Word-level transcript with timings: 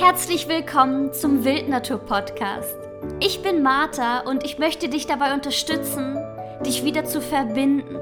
Herzlich 0.00 0.48
willkommen 0.48 1.12
zum 1.12 1.44
Wildnatur 1.44 1.98
Podcast. 1.98 2.76
Ich 3.18 3.42
bin 3.42 3.64
Martha 3.64 4.20
und 4.20 4.44
ich 4.44 4.56
möchte 4.56 4.88
dich 4.88 5.08
dabei 5.08 5.34
unterstützen, 5.34 6.16
dich 6.64 6.84
wieder 6.84 7.04
zu 7.04 7.20
verbinden 7.20 7.96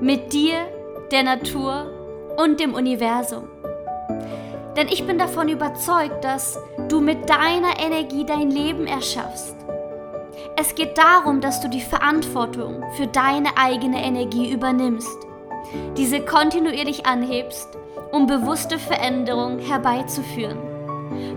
mit 0.00 0.32
dir, 0.32 0.56
der 1.10 1.22
Natur 1.22 1.90
und 2.38 2.58
dem 2.58 2.72
Universum. 2.72 3.50
Denn 4.78 4.88
ich 4.88 5.06
bin 5.06 5.18
davon 5.18 5.50
überzeugt, 5.50 6.24
dass 6.24 6.58
du 6.88 7.02
mit 7.02 7.28
deiner 7.28 7.78
Energie 7.78 8.24
dein 8.24 8.50
Leben 8.50 8.86
erschaffst. 8.86 9.56
Es 10.56 10.74
geht 10.74 10.96
darum, 10.96 11.42
dass 11.42 11.60
du 11.60 11.68
die 11.68 11.82
Verantwortung 11.82 12.82
für 12.96 13.06
deine 13.06 13.58
eigene 13.58 14.02
Energie 14.02 14.50
übernimmst, 14.50 15.18
diese 15.98 16.20
kontinuierlich 16.20 17.04
anhebst, 17.04 17.68
um 18.10 18.26
bewusste 18.26 18.78
Veränderung 18.78 19.58
herbeizuführen, 19.58 20.69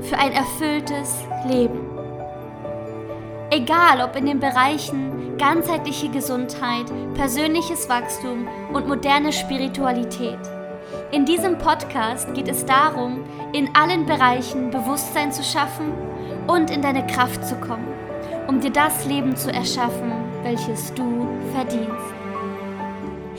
für 0.02 0.18
ein 0.18 0.32
erfülltes 0.32 1.24
Leben. 1.48 1.80
Egal 3.50 4.02
ob 4.02 4.16
in 4.16 4.26
den 4.26 4.40
Bereichen 4.40 5.38
ganzheitliche 5.38 6.10
Gesundheit, 6.10 6.86
persönliches 7.16 7.90
Wachstum 7.90 8.48
und 8.72 8.88
moderne 8.88 9.32
Spiritualität. 9.32 10.40
In 11.12 11.26
diesem 11.26 11.58
Podcast 11.58 12.34
geht 12.34 12.48
es 12.48 12.66
darum, 12.66 13.24
in 13.52 13.70
allen 13.76 14.06
Bereichen 14.06 14.72
Bewusstsein 14.72 15.32
zu 15.32 15.44
schaffen 15.44 15.94
und 16.48 16.72
in 16.72 16.82
deine 16.82 17.06
Kraft 17.06 17.46
zu 17.46 17.56
kommen, 17.56 17.88
um 18.48 18.60
dir 18.60 18.72
das 18.72 19.06
Leben 19.06 19.36
zu 19.36 19.52
erschaffen, 19.52 20.12
welches 20.44 20.94
du 20.94 21.28
verdienst. 21.54 22.23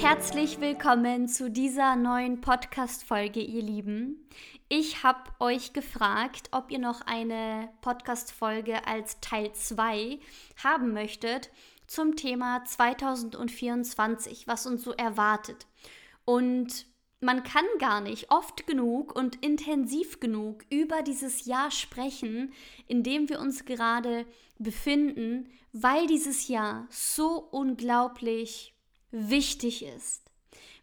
Herzlich 0.04 0.60
willkommen 0.60 1.28
zu 1.28 1.50
dieser 1.50 1.96
neuen 1.96 2.42
Podcast-Folge, 2.42 3.40
ihr 3.40 3.62
Lieben. 3.62 4.28
Ich 4.68 5.02
habe 5.02 5.30
euch 5.40 5.72
gefragt, 5.72 6.50
ob 6.52 6.70
ihr 6.70 6.78
noch 6.78 7.00
eine 7.06 7.70
Podcast-Folge 7.80 8.86
als 8.86 9.18
Teil 9.20 9.54
2 9.54 10.18
haben 10.62 10.92
möchtet 10.92 11.50
zum 11.86 12.16
Thema 12.16 12.62
2024, 12.66 14.46
was 14.46 14.66
uns 14.66 14.84
so 14.84 14.92
erwartet. 14.92 15.66
Und 16.26 16.84
man 17.20 17.42
kann 17.42 17.64
gar 17.78 18.02
nicht 18.02 18.30
oft 18.30 18.66
genug 18.66 19.16
und 19.16 19.42
intensiv 19.42 20.20
genug 20.20 20.66
über 20.68 21.00
dieses 21.00 21.46
Jahr 21.46 21.70
sprechen, 21.70 22.52
in 22.86 23.04
dem 23.04 23.30
wir 23.30 23.40
uns 23.40 23.64
gerade 23.64 24.26
befinden, 24.58 25.48
weil 25.72 26.06
dieses 26.06 26.48
Jahr 26.48 26.86
so 26.90 27.38
unglaublich 27.38 28.73
wichtig 29.14 29.84
ist. 29.84 30.22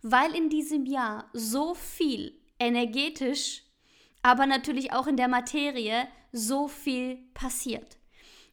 Weil 0.02 0.36
in 0.36 0.50
diesem 0.50 0.86
Jahr 0.86 1.30
so 1.34 1.76
viel 1.76 2.40
energetisch, 2.60 3.64
aber 4.24 4.46
natürlich 4.46 4.94
auch 4.94 5.06
in 5.06 5.18
der 5.18 5.28
Materie 5.28 6.08
so 6.32 6.68
viel 6.68 7.18
passiert. 7.34 7.98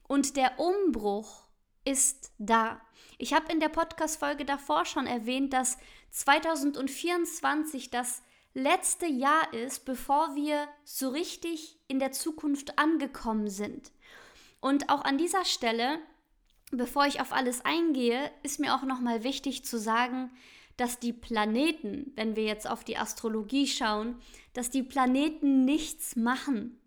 Und 0.07 0.37
der 0.37 0.59
Umbruch 0.59 1.49
ist 1.85 2.33
da. 2.39 2.81
Ich 3.19 3.33
habe 3.33 3.53
in 3.53 3.61
der 3.61 3.69
Podcast-Folge 3.69 4.45
davor 4.45 4.85
schon 4.85 5.07
erwähnt, 5.07 5.53
dass 5.53 5.79
2024 6.11 7.91
das 7.91 8.23
letzte 8.55 9.07
Jahr 9.07 9.53
ist, 9.53 9.85
bevor 9.85 10.35
wir 10.35 10.69
so 10.85 11.11
richtig 11.11 11.79
in 11.87 11.99
der 11.99 12.13
Zukunft 12.13 12.79
angekommen 12.79 13.49
sind. 13.49 13.93
Und 14.61 14.91
auch 14.91 15.05
an 15.05 15.19
dieser 15.19 15.45
Stelle, 15.45 16.01
bevor 16.71 17.07
ich 17.07 17.21
auf 17.21 17.33
alles 17.33 17.65
eingehe, 17.65 18.31
ist 18.43 18.61
mir 18.61 18.75
auch 18.75 18.83
nochmal 18.83 19.25
wichtig 19.25 19.65
zu 19.65 19.79
sagen, 19.79 20.31
dass 20.77 20.99
die 20.99 21.13
Planeten, 21.13 22.13
wenn 22.15 22.37
wir 22.37 22.45
jetzt 22.45 22.69
auf 22.69 22.85
die 22.85 22.97
Astrologie 22.97 23.67
schauen, 23.67 24.17
dass 24.53 24.71
die 24.71 24.83
Planeten 24.83 25.65
nichts 25.65 26.17
machen. 26.17 26.79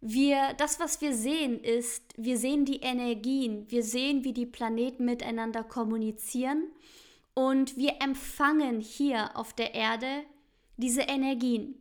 Wir, 0.00 0.52
das, 0.58 0.80
was 0.80 1.00
wir 1.00 1.14
sehen, 1.14 1.62
ist, 1.62 2.02
wir 2.16 2.36
sehen 2.36 2.64
die 2.64 2.80
Energien, 2.80 3.70
wir 3.70 3.82
sehen, 3.82 4.24
wie 4.24 4.32
die 4.32 4.46
Planeten 4.46 5.04
miteinander 5.04 5.64
kommunizieren 5.64 6.64
und 7.34 7.76
wir 7.76 8.02
empfangen 8.02 8.80
hier 8.80 9.36
auf 9.36 9.52
der 9.54 9.74
Erde 9.74 10.24
diese 10.76 11.02
Energien. 11.02 11.76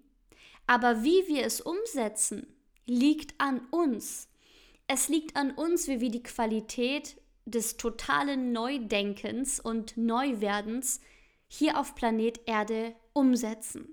Aber 0.67 1.03
wie 1.03 1.27
wir 1.27 1.45
es 1.45 1.61
umsetzen, 1.61 2.47
liegt 2.85 3.39
an 3.39 3.61
uns. 3.71 4.29
Es 4.87 5.07
liegt 5.07 5.35
an 5.35 5.51
uns, 5.51 5.87
wie 5.87 6.01
wir 6.01 6.11
die 6.11 6.23
Qualität 6.23 7.21
des 7.45 7.77
totalen 7.77 8.51
Neudenkens 8.51 9.59
und 9.59 9.97
Neuwerdens 9.97 11.01
hier 11.47 11.79
auf 11.79 11.95
Planet 11.95 12.41
Erde 12.45 12.95
umsetzen. 13.13 13.87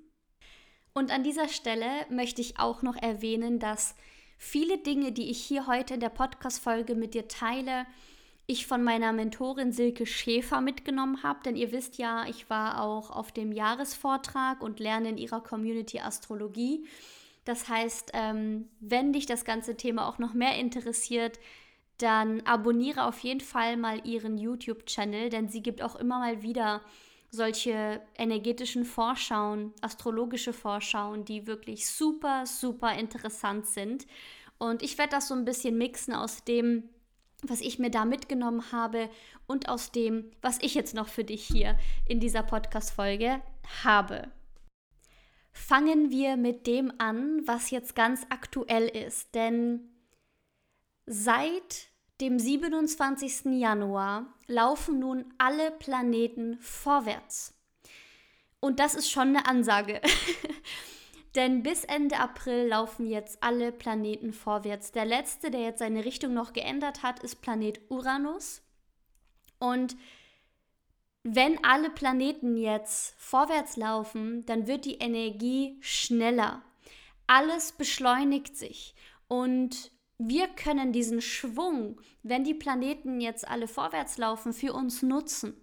Und 0.92 1.12
an 1.12 1.22
dieser 1.22 1.48
Stelle 1.48 1.86
möchte 2.10 2.40
ich 2.40 2.58
auch 2.58 2.82
noch 2.82 2.96
erwähnen, 2.96 3.58
dass 3.58 3.94
viele 4.38 4.78
Dinge, 4.78 5.12
die 5.12 5.30
ich 5.30 5.42
hier 5.42 5.66
heute 5.66 5.94
in 5.94 6.00
der 6.00 6.08
Podcast-Folge 6.08 6.94
mit 6.94 7.14
dir 7.14 7.28
teile, 7.28 7.86
ich 8.46 8.66
von 8.66 8.82
meiner 8.82 9.12
Mentorin 9.12 9.72
Silke 9.72 10.06
Schäfer 10.06 10.60
mitgenommen 10.60 11.22
habe. 11.22 11.40
Denn 11.44 11.54
ihr 11.54 11.70
wisst 11.70 11.98
ja, 11.98 12.26
ich 12.26 12.50
war 12.50 12.82
auch 12.82 13.10
auf 13.10 13.30
dem 13.30 13.52
Jahresvortrag 13.52 14.60
und 14.60 14.80
lerne 14.80 15.10
in 15.10 15.18
ihrer 15.18 15.40
Community 15.40 16.00
Astrologie. 16.00 16.86
Das 17.44 17.68
heißt, 17.68 18.10
ähm, 18.14 18.68
wenn 18.80 19.12
dich 19.12 19.26
das 19.26 19.44
ganze 19.44 19.76
Thema 19.76 20.08
auch 20.08 20.18
noch 20.18 20.34
mehr 20.34 20.56
interessiert, 20.56 21.38
dann 21.98 22.40
abonniere 22.42 23.04
auf 23.04 23.18
jeden 23.20 23.40
Fall 23.40 23.76
mal 23.76 24.06
ihren 24.06 24.38
YouTube-Channel, 24.38 25.28
denn 25.28 25.48
sie 25.48 25.62
gibt 25.62 25.82
auch 25.82 25.96
immer 25.96 26.18
mal 26.18 26.42
wieder 26.42 26.80
solche 27.30 28.00
energetischen 28.16 28.84
Vorschauen, 28.84 29.72
astrologische 29.82 30.52
Vorschauen, 30.52 31.24
die 31.24 31.46
wirklich 31.46 31.86
super, 31.88 32.44
super 32.46 32.94
interessant 32.94 33.66
sind. 33.66 34.06
Und 34.58 34.82
ich 34.82 34.98
werde 34.98 35.12
das 35.12 35.28
so 35.28 35.34
ein 35.34 35.44
bisschen 35.44 35.78
mixen 35.78 36.14
aus 36.14 36.44
dem, 36.44 36.88
was 37.42 37.60
ich 37.60 37.78
mir 37.78 37.90
da 37.90 38.04
mitgenommen 38.04 38.72
habe 38.72 39.08
und 39.46 39.68
aus 39.68 39.92
dem, 39.92 40.30
was 40.42 40.58
ich 40.60 40.74
jetzt 40.74 40.94
noch 40.94 41.08
für 41.08 41.24
dich 41.24 41.46
hier 41.46 41.78
in 42.06 42.20
dieser 42.20 42.42
Podcast-Folge 42.42 43.40
habe. 43.84 44.28
Fangen 45.52 46.10
wir 46.10 46.36
mit 46.36 46.66
dem 46.66 46.92
an, 46.98 47.42
was 47.46 47.70
jetzt 47.70 47.94
ganz 47.94 48.26
aktuell 48.30 48.88
ist, 48.88 49.34
denn 49.34 49.90
seit 51.06 51.88
dem 52.20 52.38
27. 52.38 53.46
Januar 53.58 54.26
laufen 54.46 54.98
nun 54.98 55.32
alle 55.38 55.70
Planeten 55.70 56.58
vorwärts. 56.60 57.54
Und 58.60 58.78
das 58.78 58.94
ist 58.94 59.10
schon 59.10 59.28
eine 59.28 59.46
Ansage. 59.46 60.00
Denn 61.34 61.62
bis 61.62 61.84
Ende 61.84 62.18
April 62.18 62.66
laufen 62.68 63.06
jetzt 63.06 63.42
alle 63.42 63.72
Planeten 63.72 64.32
vorwärts. 64.32 64.92
Der 64.92 65.04
letzte, 65.04 65.50
der 65.50 65.60
jetzt 65.60 65.78
seine 65.78 66.04
Richtung 66.04 66.34
noch 66.34 66.52
geändert 66.52 67.02
hat, 67.02 67.20
ist 67.20 67.40
Planet 67.40 67.80
Uranus. 67.88 68.62
Und 69.58 69.96
wenn 71.22 71.62
alle 71.64 71.90
Planeten 71.90 72.56
jetzt 72.56 73.14
vorwärts 73.18 73.76
laufen, 73.76 74.44
dann 74.46 74.66
wird 74.66 74.84
die 74.84 74.96
Energie 74.96 75.76
schneller. 75.80 76.62
Alles 77.26 77.72
beschleunigt 77.72 78.56
sich. 78.56 78.94
Und 79.28 79.92
wir 80.18 80.48
können 80.48 80.92
diesen 80.92 81.20
Schwung, 81.20 82.00
wenn 82.22 82.44
die 82.44 82.54
Planeten 82.54 83.20
jetzt 83.20 83.46
alle 83.46 83.68
vorwärts 83.68 84.18
laufen, 84.18 84.52
für 84.52 84.72
uns 84.72 85.02
nutzen. 85.02 85.54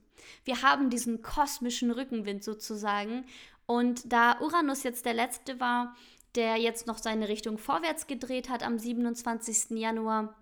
Wir 0.45 0.61
haben 0.61 0.89
diesen 0.89 1.21
kosmischen 1.21 1.91
Rückenwind 1.91 2.43
sozusagen. 2.43 3.25
Und 3.65 4.11
da 4.11 4.39
Uranus 4.39 4.83
jetzt 4.83 5.05
der 5.05 5.13
letzte 5.13 5.59
war, 5.59 5.95
der 6.35 6.57
jetzt 6.57 6.85
noch 6.87 6.99
seine 6.99 7.29
Richtung 7.29 7.57
vorwärts 7.57 8.05
gedreht 8.07 8.49
hat 8.49 8.63
am 8.63 8.77
27. 8.77 9.77
Januar, 9.77 10.35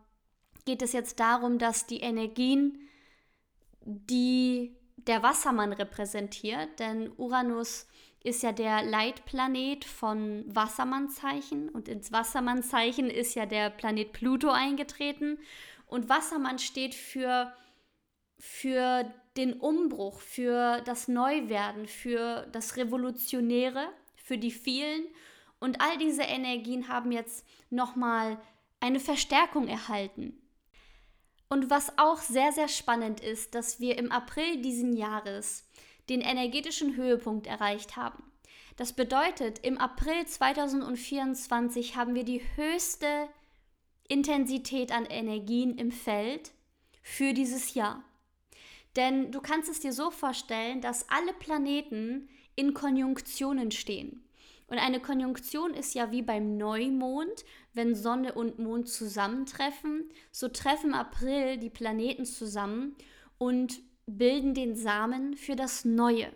geht 0.66 0.82
es 0.82 0.94
jetzt 0.94 1.20
darum, 1.20 1.58
dass 1.58 1.86
die 1.86 2.02
Energien, 2.02 2.80
die 3.86 4.75
der 4.98 5.24
Wassermann 5.24 5.74
repräsentiert, 5.74 6.80
denn 6.80 7.12
Uranus 7.18 7.88
ist 8.24 8.42
ja 8.42 8.52
der 8.52 8.84
Leitplanet 8.84 9.86
von 9.86 10.44
Wassermannzeichen 10.48 11.70
und 11.70 11.88
ins 11.88 12.12
Wassermannzeichen 12.12 13.10
ist 13.10 13.36
ja 13.36 13.46
der 13.46 13.70
Planet 13.70 14.14
Pluto 14.14 14.50
eingetreten 14.50 15.38
und 15.88 16.10
Wassermann 16.10 16.60
steht 16.60 16.96
für 16.96 17.54
für 18.38 19.14
den 19.38 19.54
Umbruch, 19.54 20.20
für 20.20 20.82
das 20.82 21.08
Neuwerden, 21.08 21.88
für 21.88 22.48
das 22.52 22.76
Revolutionäre, 22.76 23.88
für 24.16 24.38
die 24.38 24.52
vielen 24.52 25.06
und 25.60 25.82
all 25.82 25.98
diese 25.98 26.24
Energien 26.24 26.88
haben 26.88 27.12
jetzt 27.12 27.46
nochmal 27.70 28.40
eine 28.80 29.00
Verstärkung 29.00 29.68
erhalten. 29.68 30.42
Und 31.48 31.70
was 31.70 31.98
auch 31.98 32.20
sehr, 32.20 32.52
sehr 32.52 32.68
spannend 32.68 33.20
ist, 33.20 33.56
dass 33.56 33.80
wir 33.80 33.98
im 33.98 34.12
April 34.12 34.62
diesen 34.62 34.94
Jahres 34.94 35.64
den 36.10 36.22
energetischen 36.22 36.96
Höhepunkt 36.96 37.48
erreicht 37.48 37.96
haben. 37.96 38.24
Das 38.78 38.94
bedeutet, 38.94 39.60
im 39.60 39.78
April 39.78 40.26
2024 40.26 41.96
haben 41.96 42.14
wir 42.14 42.26
die 42.26 42.42
höchste 42.56 43.30
Intensität 44.08 44.92
an 44.92 45.06
Energien 45.06 45.78
im 45.78 45.92
Feld 45.92 46.52
für 47.02 47.34
dieses 47.34 47.74
Jahr. 47.74 48.04
Denn 48.96 49.32
du 49.32 49.42
kannst 49.42 49.70
es 49.70 49.80
dir 49.80 49.94
so 49.94 50.12
vorstellen, 50.12 50.82
dass 50.82 51.10
alle 51.10 51.34
Planeten 51.34 52.30
in 52.56 52.74
Konjunktionen 52.74 53.72
stehen. 53.72 54.25
Und 54.68 54.80
eine 54.80 55.00
Konjunktion 55.00 55.74
ist 55.74 55.94
ja 55.94 56.12
wie 56.12 56.24
beim 56.24 56.58
Neumond, 56.58 57.46
wenn 57.74 57.96
Sonne 57.96 58.34
und 58.34 58.58
Mond 58.58 58.90
zusammentreffen. 58.90 60.10
So 60.32 60.48
treffen 60.48 60.90
im 60.90 60.96
April 60.96 61.58
die 61.58 61.70
Planeten 61.70 62.26
zusammen 62.26 62.96
und 63.38 63.80
bilden 64.08 64.54
den 64.54 64.76
Samen 64.76 65.36
für 65.36 65.56
das 65.56 65.86
Neue. 65.86 66.32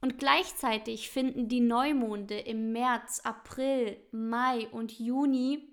Und 0.00 0.18
gleichzeitig 0.18 1.10
finden 1.10 1.48
die 1.48 1.60
Neumonde 1.60 2.38
im 2.38 2.72
März, 2.72 3.20
April, 3.20 3.96
Mai 4.12 4.68
und 4.68 4.98
Juni 4.98 5.68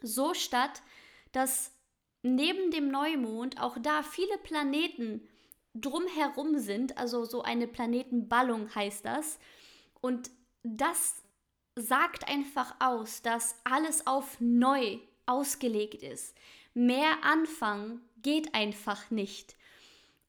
so 0.00 0.32
statt, 0.34 0.82
dass 1.32 1.72
neben 2.22 2.70
dem 2.70 2.90
Neumond 2.90 3.60
auch 3.60 3.76
da 3.78 4.02
viele 4.02 4.38
Planeten 4.38 5.28
drumherum 5.74 6.58
sind, 6.58 6.96
also 6.96 7.24
so 7.24 7.42
eine 7.42 7.68
Planetenballung 7.68 8.74
heißt 8.74 9.04
das. 9.04 9.38
Und 10.00 10.30
das 10.62 11.22
sagt 11.76 12.28
einfach 12.28 12.74
aus, 12.80 13.22
dass 13.22 13.56
alles 13.64 14.06
auf 14.06 14.40
neu 14.40 14.98
ausgelegt 15.26 16.02
ist. 16.02 16.36
Mehr 16.74 17.22
Anfang 17.22 18.00
geht 18.22 18.54
einfach 18.54 19.10
nicht. 19.10 19.56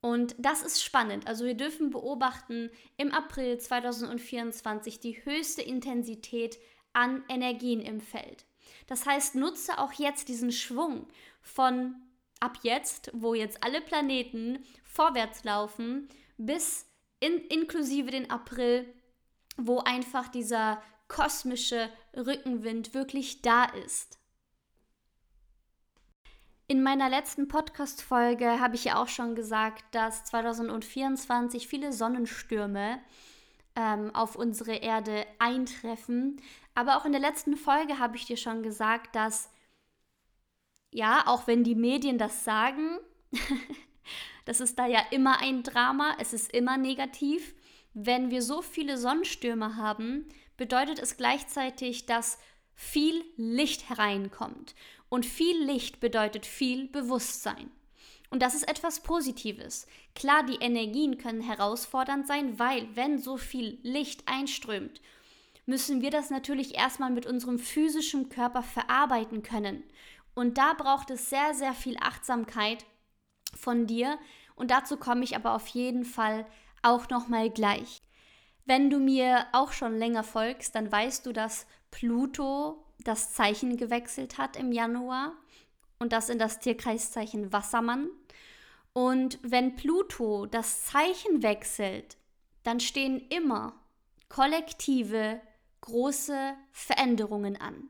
Und 0.01 0.35
das 0.37 0.61
ist 0.61 0.83
spannend. 0.83 1.27
Also 1.27 1.45
wir 1.45 1.55
dürfen 1.55 1.89
beobachten 1.89 2.69
im 2.97 3.11
April 3.11 3.57
2024 3.57 4.99
die 4.99 5.25
höchste 5.25 5.61
Intensität 5.61 6.57
an 6.93 7.23
Energien 7.27 7.81
im 7.81 7.99
Feld. 7.99 8.45
Das 8.87 9.05
heißt, 9.05 9.35
nutze 9.35 9.77
auch 9.77 9.93
jetzt 9.93 10.29
diesen 10.29 10.51
Schwung 10.51 11.07
von 11.41 11.95
ab 12.39 12.59
jetzt, 12.63 13.11
wo 13.13 13.33
jetzt 13.33 13.63
alle 13.63 13.81
Planeten 13.81 14.59
vorwärts 14.83 15.43
laufen, 15.43 16.07
bis 16.37 16.87
in, 17.19 17.37
inklusive 17.49 18.11
den 18.11 18.31
April, 18.31 18.91
wo 19.61 19.79
einfach 19.79 20.27
dieser 20.27 20.81
kosmische 21.07 21.89
Rückenwind 22.15 22.93
wirklich 22.93 23.41
da 23.41 23.65
ist. 23.65 24.19
In 26.67 26.83
meiner 26.83 27.09
letzten 27.09 27.47
Podcast-Folge 27.47 28.59
habe 28.59 28.75
ich 28.75 28.83
ja 28.83 29.01
auch 29.01 29.07
schon 29.07 29.33
gesagt, 29.33 29.83
dass 29.91 30.23
2024 30.25 31.67
viele 31.67 31.91
Sonnenstürme 31.91 32.99
ähm, 33.75 34.13
auf 34.13 34.35
unsere 34.35 34.75
Erde 34.75 35.25
eintreffen. 35.39 36.39
Aber 36.75 36.97
auch 36.97 37.05
in 37.05 37.11
der 37.11 37.21
letzten 37.21 37.57
Folge 37.57 37.97
habe 37.97 38.17
ich 38.17 38.25
dir 38.25 38.37
schon 38.37 38.61
gesagt, 38.61 39.15
dass, 39.15 39.49
ja, 40.91 41.23
auch 41.25 41.47
wenn 41.47 41.63
die 41.63 41.75
Medien 41.75 42.19
das 42.19 42.43
sagen, 42.43 42.99
das 44.45 44.61
ist 44.61 44.77
da 44.77 44.85
ja 44.85 45.01
immer 45.09 45.39
ein 45.39 45.63
Drama, 45.63 46.15
es 46.19 46.33
ist 46.33 46.53
immer 46.53 46.77
negativ. 46.77 47.55
Wenn 48.01 48.31
wir 48.31 48.41
so 48.41 48.61
viele 48.61 48.97
Sonnenstürme 48.97 49.75
haben, 49.75 50.25
bedeutet 50.55 50.99
es 50.99 51.17
gleichzeitig, 51.17 52.05
dass 52.05 52.39
viel 52.73 53.25
Licht 53.35 53.89
hereinkommt. 53.89 54.73
Und 55.09 55.25
viel 55.25 55.61
Licht 55.61 55.99
bedeutet 55.99 56.45
viel 56.45 56.87
Bewusstsein. 56.87 57.69
Und 58.29 58.41
das 58.41 58.55
ist 58.55 58.69
etwas 58.69 59.01
Positives. 59.01 59.85
Klar, 60.15 60.43
die 60.45 60.63
Energien 60.63 61.17
können 61.17 61.41
herausfordernd 61.41 62.25
sein, 62.25 62.57
weil 62.57 62.87
wenn 62.95 63.17
so 63.17 63.35
viel 63.35 63.79
Licht 63.83 64.23
einströmt, 64.27 65.01
müssen 65.65 66.01
wir 66.01 66.09
das 66.09 66.29
natürlich 66.29 66.75
erstmal 66.75 67.11
mit 67.11 67.25
unserem 67.25 67.59
physischen 67.59 68.29
Körper 68.29 68.63
verarbeiten 68.63 69.43
können. 69.43 69.83
Und 70.35 70.57
da 70.57 70.71
braucht 70.71 71.09
es 71.11 71.29
sehr, 71.29 71.53
sehr 71.53 71.73
viel 71.73 71.97
Achtsamkeit 71.99 72.85
von 73.57 73.87
dir. 73.87 74.17
Und 74.55 74.71
dazu 74.71 74.95
komme 74.95 75.25
ich 75.25 75.35
aber 75.35 75.53
auf 75.53 75.67
jeden 75.67 76.05
Fall 76.05 76.45
auch 76.81 77.09
nochmal 77.09 77.49
gleich. 77.49 78.01
Wenn 78.65 78.89
du 78.89 78.99
mir 78.99 79.47
auch 79.51 79.71
schon 79.71 79.97
länger 79.97 80.23
folgst, 80.23 80.75
dann 80.75 80.91
weißt 80.91 81.25
du, 81.25 81.33
dass 81.33 81.65
Pluto 81.91 82.85
das 82.99 83.33
Zeichen 83.33 83.77
gewechselt 83.77 84.37
hat 84.37 84.57
im 84.57 84.71
Januar 84.71 85.33
und 85.99 86.13
das 86.13 86.29
in 86.29 86.39
das 86.39 86.59
Tierkreiszeichen 86.59 87.51
Wassermann. 87.51 88.09
Und 88.93 89.39
wenn 89.41 89.75
Pluto 89.75 90.45
das 90.45 90.85
Zeichen 90.85 91.41
wechselt, 91.43 92.17
dann 92.63 92.79
stehen 92.79 93.19
immer 93.29 93.73
kollektive 94.27 95.41
große 95.81 96.53
Veränderungen 96.71 97.59
an. 97.59 97.89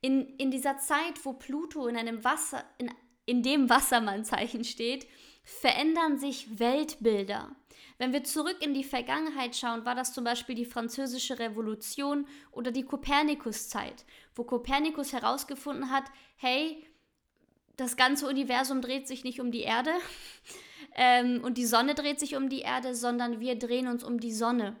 In, 0.00 0.26
in 0.38 0.50
dieser 0.50 0.78
Zeit, 0.78 1.24
wo 1.24 1.34
Pluto 1.34 1.86
in 1.86 1.96
einem 1.96 2.24
Wasser, 2.24 2.64
in, 2.78 2.90
in 3.26 3.42
dem 3.42 3.68
Wassermannzeichen 3.68 4.64
steht, 4.64 5.06
verändern 5.44 6.18
sich 6.18 6.58
Weltbilder. 6.58 7.54
Wenn 8.00 8.14
wir 8.14 8.24
zurück 8.24 8.56
in 8.60 8.72
die 8.72 8.82
Vergangenheit 8.82 9.54
schauen, 9.54 9.84
war 9.84 9.94
das 9.94 10.14
zum 10.14 10.24
Beispiel 10.24 10.54
die 10.54 10.64
Französische 10.64 11.38
Revolution 11.38 12.26
oder 12.50 12.70
die 12.72 12.86
Kopernikuszeit, 12.86 14.06
wo 14.34 14.44
Kopernikus 14.44 15.12
herausgefunden 15.12 15.90
hat, 15.90 16.04
hey, 16.36 16.82
das 17.76 17.98
ganze 17.98 18.26
Universum 18.26 18.80
dreht 18.80 19.06
sich 19.06 19.22
nicht 19.22 19.38
um 19.38 19.52
die 19.52 19.60
Erde 19.60 19.90
ähm, 20.94 21.44
und 21.44 21.58
die 21.58 21.66
Sonne 21.66 21.94
dreht 21.94 22.20
sich 22.20 22.36
um 22.36 22.48
die 22.48 22.60
Erde, 22.60 22.94
sondern 22.94 23.38
wir 23.38 23.58
drehen 23.58 23.86
uns 23.86 24.02
um 24.02 24.18
die 24.18 24.32
Sonne. 24.32 24.76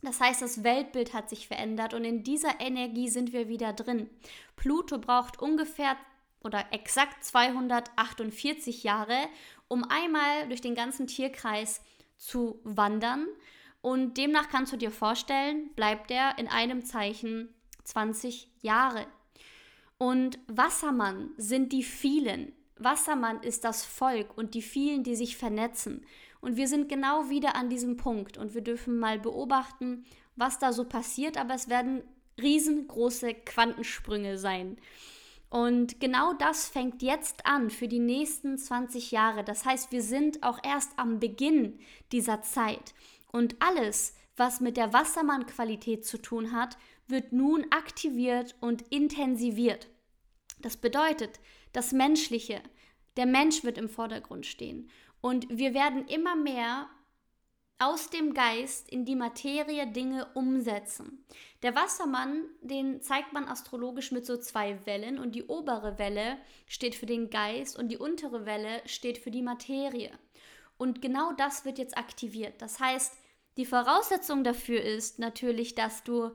Das 0.00 0.22
heißt, 0.22 0.40
das 0.40 0.64
Weltbild 0.64 1.12
hat 1.12 1.28
sich 1.28 1.48
verändert 1.48 1.92
und 1.92 2.06
in 2.06 2.24
dieser 2.24 2.58
Energie 2.58 3.10
sind 3.10 3.34
wir 3.34 3.50
wieder 3.50 3.74
drin. 3.74 4.08
Pluto 4.56 4.96
braucht 4.96 5.42
ungefähr 5.42 5.94
oder 6.42 6.64
exakt 6.70 7.22
248 7.22 8.82
Jahre, 8.82 9.28
um 9.68 9.84
einmal 9.84 10.48
durch 10.48 10.62
den 10.62 10.74
ganzen 10.74 11.06
Tierkreis 11.06 11.82
zu 12.16 12.60
wandern. 12.64 13.26
Und 13.80 14.16
demnach 14.16 14.48
kannst 14.48 14.72
du 14.72 14.76
dir 14.76 14.90
vorstellen, 14.90 15.70
bleibt 15.74 16.10
er 16.10 16.38
in 16.38 16.48
einem 16.48 16.84
Zeichen 16.84 17.54
20 17.84 18.50
Jahre. 18.62 19.06
Und 19.98 20.38
Wassermann 20.48 21.30
sind 21.36 21.72
die 21.72 21.82
vielen. 21.82 22.52
Wassermann 22.78 23.42
ist 23.42 23.64
das 23.64 23.84
Volk 23.84 24.36
und 24.36 24.54
die 24.54 24.62
vielen, 24.62 25.02
die 25.02 25.16
sich 25.16 25.36
vernetzen. 25.36 26.04
Und 26.40 26.56
wir 26.56 26.68
sind 26.68 26.88
genau 26.88 27.30
wieder 27.30 27.56
an 27.56 27.70
diesem 27.70 27.96
Punkt 27.96 28.36
und 28.36 28.54
wir 28.54 28.60
dürfen 28.60 28.98
mal 28.98 29.18
beobachten, 29.18 30.04
was 30.36 30.58
da 30.58 30.72
so 30.72 30.84
passiert, 30.84 31.38
aber 31.38 31.54
es 31.54 31.68
werden 31.68 32.02
riesengroße 32.40 33.32
Quantensprünge 33.34 34.36
sein. 34.36 34.76
Und 35.48 36.00
genau 36.00 36.32
das 36.34 36.68
fängt 36.68 37.02
jetzt 37.02 37.46
an 37.46 37.70
für 37.70 37.88
die 37.88 38.00
nächsten 38.00 38.58
20 38.58 39.10
Jahre. 39.10 39.44
Das 39.44 39.64
heißt, 39.64 39.92
wir 39.92 40.02
sind 40.02 40.42
auch 40.42 40.58
erst 40.62 40.98
am 40.98 41.20
Beginn 41.20 41.78
dieser 42.12 42.42
Zeit. 42.42 42.94
Und 43.30 43.56
alles, 43.60 44.14
was 44.36 44.60
mit 44.60 44.76
der 44.76 44.92
Wassermann-Qualität 44.92 46.04
zu 46.04 46.18
tun 46.18 46.52
hat, 46.52 46.76
wird 47.06 47.32
nun 47.32 47.66
aktiviert 47.70 48.56
und 48.60 48.82
intensiviert. 48.90 49.88
Das 50.58 50.76
bedeutet, 50.76 51.38
das 51.72 51.92
Menschliche, 51.92 52.60
der 53.16 53.26
Mensch 53.26 53.62
wird 53.62 53.78
im 53.78 53.88
Vordergrund 53.88 54.46
stehen. 54.46 54.90
Und 55.20 55.46
wir 55.48 55.74
werden 55.74 56.06
immer 56.08 56.34
mehr 56.34 56.88
aus 57.78 58.08
dem 58.08 58.32
Geist 58.32 58.88
in 58.88 59.04
die 59.04 59.16
Materie 59.16 59.86
Dinge 59.86 60.26
umsetzen. 60.34 61.24
Der 61.62 61.74
Wassermann, 61.74 62.44
den 62.62 63.02
zeigt 63.02 63.32
man 63.32 63.44
astrologisch 63.46 64.12
mit 64.12 64.24
so 64.24 64.38
zwei 64.38 64.84
Wellen 64.86 65.18
und 65.18 65.34
die 65.34 65.44
obere 65.44 65.98
Welle 65.98 66.38
steht 66.66 66.94
für 66.94 67.06
den 67.06 67.28
Geist 67.28 67.78
und 67.78 67.88
die 67.88 67.98
untere 67.98 68.46
Welle 68.46 68.80
steht 68.86 69.18
für 69.18 69.30
die 69.30 69.42
Materie. 69.42 70.10
Und 70.78 71.02
genau 71.02 71.32
das 71.32 71.64
wird 71.64 71.78
jetzt 71.78 71.98
aktiviert. 71.98 72.62
Das 72.62 72.80
heißt, 72.80 73.12
die 73.56 73.66
Voraussetzung 73.66 74.44
dafür 74.44 74.82
ist 74.82 75.18
natürlich, 75.18 75.74
dass 75.74 76.02
du 76.02 76.30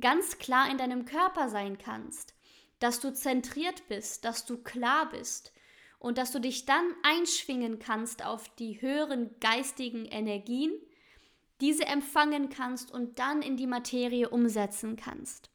ganz 0.00 0.38
klar 0.38 0.70
in 0.70 0.78
deinem 0.78 1.04
Körper 1.04 1.48
sein 1.48 1.78
kannst, 1.78 2.34
dass 2.78 3.00
du 3.00 3.12
zentriert 3.12 3.88
bist, 3.88 4.24
dass 4.24 4.44
du 4.44 4.58
klar 4.58 5.08
bist, 5.10 5.52
und 5.98 6.18
dass 6.18 6.32
du 6.32 6.40
dich 6.40 6.64
dann 6.64 6.84
einschwingen 7.02 7.78
kannst 7.78 8.24
auf 8.24 8.48
die 8.56 8.80
höheren 8.80 9.30
geistigen 9.40 10.04
Energien, 10.04 10.72
diese 11.60 11.86
empfangen 11.86 12.50
kannst 12.50 12.92
und 12.92 13.18
dann 13.18 13.42
in 13.42 13.56
die 13.56 13.66
Materie 13.66 14.28
umsetzen 14.28 14.96
kannst. 14.96 15.50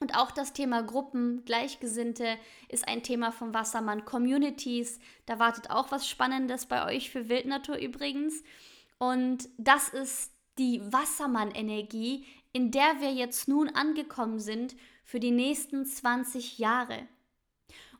Und 0.00 0.16
auch 0.16 0.30
das 0.30 0.52
Thema 0.52 0.82
Gruppen, 0.82 1.44
Gleichgesinnte 1.44 2.38
ist 2.68 2.86
ein 2.86 3.02
Thema 3.02 3.32
vom 3.32 3.52
Wassermann 3.52 4.04
Communities. 4.04 5.00
Da 5.26 5.38
wartet 5.38 5.70
auch 5.70 5.90
was 5.90 6.08
Spannendes 6.08 6.66
bei 6.66 6.86
euch 6.86 7.10
für 7.10 7.28
Wildnatur 7.28 7.76
übrigens. 7.76 8.44
Und 8.98 9.48
das 9.58 9.88
ist 9.88 10.32
die 10.56 10.80
Wassermann-Energie, 10.92 12.24
in 12.52 12.70
der 12.70 13.00
wir 13.00 13.12
jetzt 13.12 13.48
nun 13.48 13.68
angekommen 13.68 14.38
sind 14.38 14.76
für 15.04 15.20
die 15.20 15.30
nächsten 15.30 15.84
20 15.84 16.58
Jahre. 16.58 17.08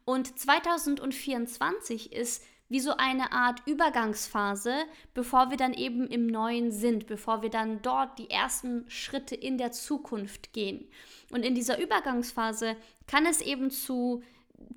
Und 0.08 0.38
2024 0.38 2.14
ist 2.14 2.42
wie 2.70 2.80
so 2.80 2.96
eine 2.96 3.32
Art 3.32 3.60
Übergangsphase, 3.66 4.72
bevor 5.12 5.50
wir 5.50 5.58
dann 5.58 5.74
eben 5.74 6.06
im 6.06 6.26
Neuen 6.26 6.72
sind, 6.72 7.06
bevor 7.06 7.42
wir 7.42 7.50
dann 7.50 7.82
dort 7.82 8.18
die 8.18 8.30
ersten 8.30 8.88
Schritte 8.88 9.34
in 9.34 9.58
der 9.58 9.70
Zukunft 9.70 10.54
gehen. 10.54 10.88
Und 11.30 11.44
in 11.44 11.54
dieser 11.54 11.78
Übergangsphase 11.78 12.74
kann 13.06 13.26
es 13.26 13.42
eben 13.42 13.70
zu 13.70 14.22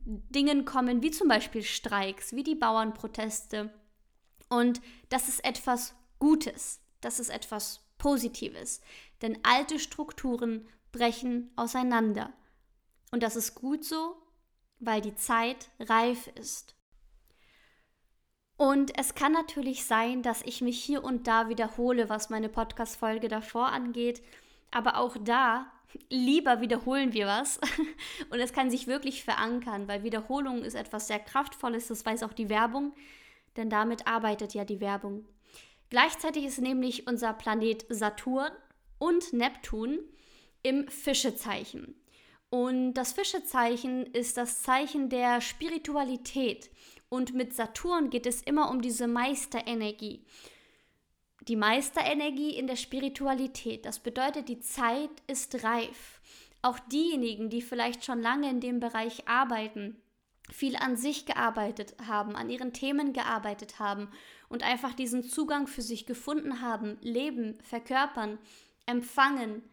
Dingen 0.04 0.66
kommen, 0.66 1.02
wie 1.02 1.12
zum 1.12 1.30
Beispiel 1.30 1.64
Streiks, 1.64 2.36
wie 2.36 2.44
die 2.44 2.56
Bauernproteste. 2.56 3.74
Und 4.50 4.82
das 5.08 5.30
ist 5.30 5.46
etwas 5.46 5.96
Gutes, 6.20 6.82
das 7.00 7.22
ist 7.22 7.30
etwas 7.30 7.80
Positives. 7.98 8.82
denn 9.22 9.40
alte 9.44 9.80
Strukturen 9.80 10.68
brechen 10.92 11.52
auseinander. 11.56 12.34
Und 13.12 13.24
das 13.24 13.38
ist 13.38 13.56
gut 13.56 13.86
so, 13.86 14.22
weil 14.82 15.00
die 15.00 15.16
Zeit 15.16 15.70
reif 15.80 16.28
ist. 16.36 16.76
Und 18.58 18.98
es 19.00 19.16
kann 19.16 19.32
natürlich 19.32 19.86
sein, 19.86 20.22
dass 20.22 20.44
ich 20.44 20.62
mich 20.62 20.84
hier 20.84 21.04
und 21.04 21.28
da 21.28 21.50
wiederhole, 21.50 22.10
was 22.10 22.30
meine 22.30 22.50
Podcast-Folge 22.50 23.28
davor 23.28 23.70
angeht. 23.70 24.22
Aber 24.70 24.98
auch 24.98 25.18
da, 25.20 25.66
lieber 26.10 26.62
wiederholen 26.62 27.14
wir 27.14 27.26
was. 27.28 27.60
Und 28.30 28.40
es 28.40 28.54
kann 28.54 28.70
sich 28.70 28.88
wirklich 28.88 29.24
verankern, 29.24 29.88
weil 29.88 30.04
Wiederholung 30.04 30.64
ist 30.64 30.76
etwas 30.76 31.08
sehr 31.08 31.20
Kraftvolles, 31.20 31.88
das 31.88 32.06
weiß 32.06 32.24
auch 32.24 32.34
die 32.34 32.50
Werbung, 32.50 32.94
denn 33.58 33.70
damit 33.70 34.08
arbeitet 34.08 34.54
ja 34.54 34.64
die 34.64 34.80
Werbung. 34.80 35.26
Gleichzeitig 35.90 36.46
ist 36.46 36.62
nämlich 36.62 37.08
unser 37.08 37.34
Planet 37.34 37.86
Saturn 37.90 38.52
und 38.98 39.34
Neptun 39.34 40.00
im 40.64 40.88
Fischezeichen. 40.88 42.01
Und 42.52 42.96
das 42.96 43.14
Fischezeichen 43.14 44.06
ist 44.08 44.36
das 44.36 44.62
Zeichen 44.62 45.08
der 45.08 45.40
Spiritualität. 45.40 46.70
Und 47.08 47.34
mit 47.34 47.56
Saturn 47.56 48.10
geht 48.10 48.26
es 48.26 48.42
immer 48.42 48.70
um 48.70 48.82
diese 48.82 49.08
Meisterenergie. 49.08 50.26
Die 51.48 51.56
Meisterenergie 51.56 52.52
in 52.58 52.68
der 52.68 52.76
Spiritualität. 52.76 53.86
Das 53.86 54.00
bedeutet, 54.00 54.50
die 54.50 54.60
Zeit 54.60 55.10
ist 55.28 55.64
reif. 55.64 56.20
Auch 56.62 56.78
diejenigen, 56.78 57.50
die 57.50 57.62
vielleicht 57.62 58.04
schon 58.04 58.22
lange 58.22 58.50
in 58.50 58.60
dem 58.60 58.82
Bereich 58.82 59.30
arbeiten, 59.30 60.02
viel 60.52 60.76
an 60.76 60.98
sich 60.98 61.26
gearbeitet 61.26 61.96
haben, 62.06 62.36
an 62.36 62.50
ihren 62.50 62.74
Themen 62.74 63.14
gearbeitet 63.14 63.80
haben 63.80 64.10
und 64.50 64.62
einfach 64.62 64.94
diesen 64.94 65.24
Zugang 65.24 65.68
für 65.68 65.82
sich 65.82 66.06
gefunden 66.06 66.62
haben, 66.62 66.98
leben, 67.00 67.58
verkörpern, 67.64 68.40
empfangen. 68.86 69.64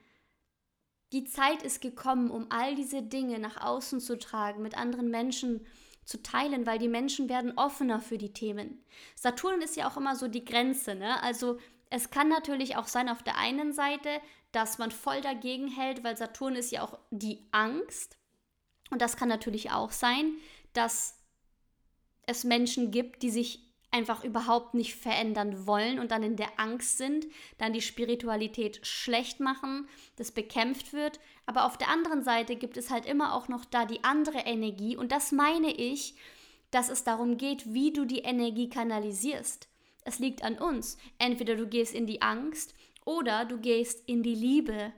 Die 1.12 1.24
Zeit 1.24 1.62
ist 1.62 1.80
gekommen, 1.80 2.30
um 2.30 2.46
all 2.50 2.74
diese 2.74 3.02
Dinge 3.02 3.38
nach 3.38 3.62
außen 3.62 4.00
zu 4.00 4.18
tragen, 4.18 4.62
mit 4.62 4.76
anderen 4.76 5.10
Menschen 5.10 5.66
zu 6.04 6.22
teilen, 6.22 6.66
weil 6.66 6.78
die 6.78 6.88
Menschen 6.88 7.28
werden 7.28 7.56
offener 7.56 8.00
für 8.00 8.18
die 8.18 8.32
Themen. 8.32 8.82
Saturn 9.14 9.60
ist 9.62 9.76
ja 9.76 9.88
auch 9.88 9.96
immer 9.96 10.16
so 10.16 10.28
die 10.28 10.44
Grenze, 10.44 10.94
ne? 10.94 11.22
Also 11.22 11.58
es 11.90 12.10
kann 12.10 12.28
natürlich 12.28 12.76
auch 12.76 12.86
sein 12.86 13.08
auf 13.08 13.22
der 13.22 13.38
einen 13.38 13.72
Seite, 13.72 14.08
dass 14.52 14.78
man 14.78 14.90
voll 14.90 15.20
dagegen 15.20 15.68
hält, 15.68 16.04
weil 16.04 16.16
Saturn 16.16 16.54
ist 16.54 16.72
ja 16.72 16.82
auch 16.82 16.98
die 17.10 17.46
Angst. 17.52 18.16
Und 18.90 19.02
das 19.02 19.16
kann 19.16 19.28
natürlich 19.28 19.70
auch 19.70 19.92
sein, 19.92 20.34
dass 20.72 21.18
es 22.26 22.44
Menschen 22.44 22.90
gibt, 22.90 23.22
die 23.22 23.30
sich 23.30 23.67
einfach 23.90 24.23
überhaupt 24.23 24.75
nicht 24.75 24.95
verändern 24.95 25.66
wollen 25.66 25.99
und 25.99 26.11
dann 26.11 26.23
in 26.23 26.37
der 26.37 26.59
Angst 26.59 26.99
sind, 26.99 27.26
dann 27.57 27.73
die 27.73 27.80
Spiritualität 27.80 28.87
schlecht 28.87 29.40
machen, 29.40 29.88
das 30.16 30.30
bekämpft 30.30 30.92
wird. 30.92 31.21
Aber 31.47 31.64
auf 31.64 31.78
der 31.78 31.88
anderen 31.88 32.23
Seite 32.23 32.57
gibt 32.57 32.76
es 32.76 32.90
halt 32.90 33.07
immer 33.07 33.35
auch 33.35 33.49
noch 33.49 33.64
da 33.64 33.87
die 33.87 34.04
andere 34.04 34.40
Energie 34.40 34.97
und 34.97 35.11
das 35.11 35.33
meine 35.33 35.73
ich, 35.73 36.14
dass 36.71 36.90
es 36.90 37.04
darum 37.04 37.38
geht, 37.38 37.73
wie 37.73 37.92
du 37.92 38.04
die 38.04 38.21
Energie 38.21 38.68
kanalisierst. 38.68 39.68
Es 40.04 40.18
liegt 40.18 40.42
an 40.42 40.59
uns. 40.59 40.99
Entweder 41.18 41.57
du 41.57 41.66
gehst 41.66 41.95
in 41.95 42.07
die 42.07 42.23
Angst 42.23 42.75
oder 43.04 43.45
du 43.45 43.59
gehst 43.59 44.02
in 44.07 44.23
die 44.23 44.35
Liebe. 44.35 44.92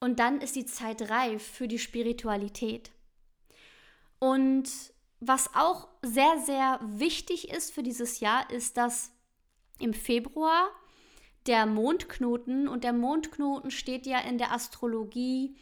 Und 0.00 0.18
dann 0.18 0.40
ist 0.40 0.56
die 0.56 0.66
Zeit 0.66 1.10
reif 1.10 1.42
für 1.42 1.68
die 1.68 1.78
Spiritualität. 1.78 2.90
Und 4.18 4.68
was 5.26 5.54
auch 5.54 5.88
sehr, 6.02 6.38
sehr 6.44 6.80
wichtig 6.82 7.50
ist 7.50 7.72
für 7.72 7.82
dieses 7.82 8.20
Jahr, 8.20 8.50
ist, 8.50 8.76
dass 8.76 9.12
im 9.78 9.94
Februar 9.94 10.70
der 11.46 11.66
Mondknoten 11.66 12.68
und 12.68 12.84
der 12.84 12.92
Mondknoten 12.92 13.70
steht 13.70 14.06
ja 14.06 14.18
in 14.20 14.38
der 14.38 14.52
Astrologie 14.52 15.56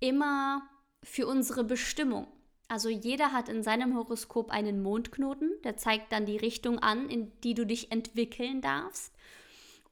immer 0.00 0.62
für 1.02 1.26
unsere 1.26 1.64
Bestimmung. 1.64 2.26
Also 2.68 2.88
jeder 2.88 3.32
hat 3.32 3.48
in 3.48 3.62
seinem 3.62 3.96
Horoskop 3.96 4.50
einen 4.50 4.82
Mondknoten, 4.82 5.50
der 5.64 5.76
zeigt 5.76 6.12
dann 6.12 6.26
die 6.26 6.36
Richtung 6.36 6.78
an, 6.78 7.10
in 7.10 7.32
die 7.42 7.54
du 7.54 7.66
dich 7.66 7.92
entwickeln 7.92 8.60
darfst. 8.60 9.12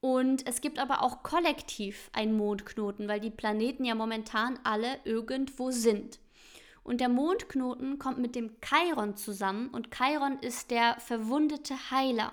Und 0.00 0.46
es 0.48 0.60
gibt 0.60 0.78
aber 0.78 1.02
auch 1.02 1.22
kollektiv 1.22 2.10
einen 2.12 2.36
Mondknoten, 2.36 3.06
weil 3.08 3.20
die 3.20 3.30
Planeten 3.30 3.84
ja 3.84 3.94
momentan 3.94 4.58
alle 4.64 4.98
irgendwo 5.04 5.70
sind. 5.70 6.18
Und 6.82 7.00
der 7.00 7.08
Mondknoten 7.08 7.98
kommt 7.98 8.18
mit 8.18 8.34
dem 8.34 8.56
Chiron 8.60 9.16
zusammen 9.16 9.68
und 9.68 9.94
Chiron 9.94 10.38
ist 10.40 10.70
der 10.70 10.98
verwundete 11.00 11.90
Heiler. 11.90 12.32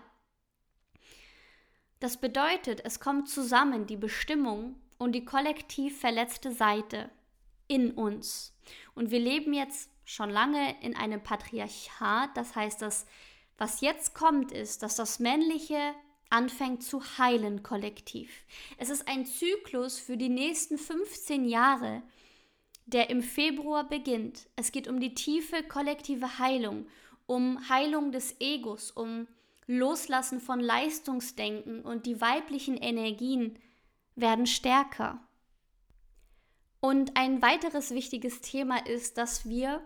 Das 2.00 2.18
bedeutet, 2.18 2.82
es 2.86 3.00
kommt 3.00 3.29
zusammen 3.29 3.86
die 3.86 3.98
Bestimmung 3.98 4.75
und 4.98 5.12
die 5.13 5.25
kollektiv 5.25 6.00
verletzte 6.00 6.51
Seite 6.51 7.10
in 7.68 7.91
uns. 7.91 8.53
Und 8.96 9.12
wir 9.12 9.20
leben 9.20 9.53
jetzt 9.53 9.89
schon 10.06 10.29
lange 10.29 10.75
in 10.82 10.96
einem 10.96 11.22
Patriarchat, 11.22 12.36
das 12.36 12.56
heißt, 12.56 12.82
dass 12.82 13.06
was 13.58 13.82
jetzt 13.82 14.15
kommt, 14.15 14.51
ist, 14.51 14.82
dass 14.84 14.96
das 14.96 15.20
Männliche 15.20 15.94
anfängt 16.29 16.84
zu 16.84 17.01
heilen 17.18 17.62
kollektiv. 17.63 18.46
Es 18.77 18.89
ist 18.89 19.08
ein 19.08 19.25
Zyklus 19.25 20.00
für 20.00 20.15
die 20.15 20.29
nächsten 20.29 20.77
15 20.77 21.46
Jahre, 21.46 22.01
der 22.93 23.10
im 23.10 23.22
Februar 23.22 23.88
beginnt. 23.88 24.48
Es 24.55 24.72
geht 24.72 24.88
um 24.88 25.00
die 25.00 25.13
tiefe 25.13 25.63
kollektive 25.63 26.39
Heilung, 26.39 26.88
um 27.25 27.69
Heilung 27.69 28.12
des 28.12 28.36
Egos, 28.39 28.91
um 28.91 29.27
Loslassen 29.67 30.41
von 30.41 30.60
Leistungsdenken 30.60 31.81
und 31.81 32.05
die 32.05 32.19
weiblichen 32.19 32.75
Energien 32.75 33.60
werden 34.15 34.48
stärker. 34.48 35.19
Und 36.81 37.15
ein 37.17 37.41
weiteres 37.41 37.91
wichtiges 37.91 38.41
Thema 38.41 38.86
ist, 38.88 39.17
dass 39.17 39.48
wir 39.48 39.81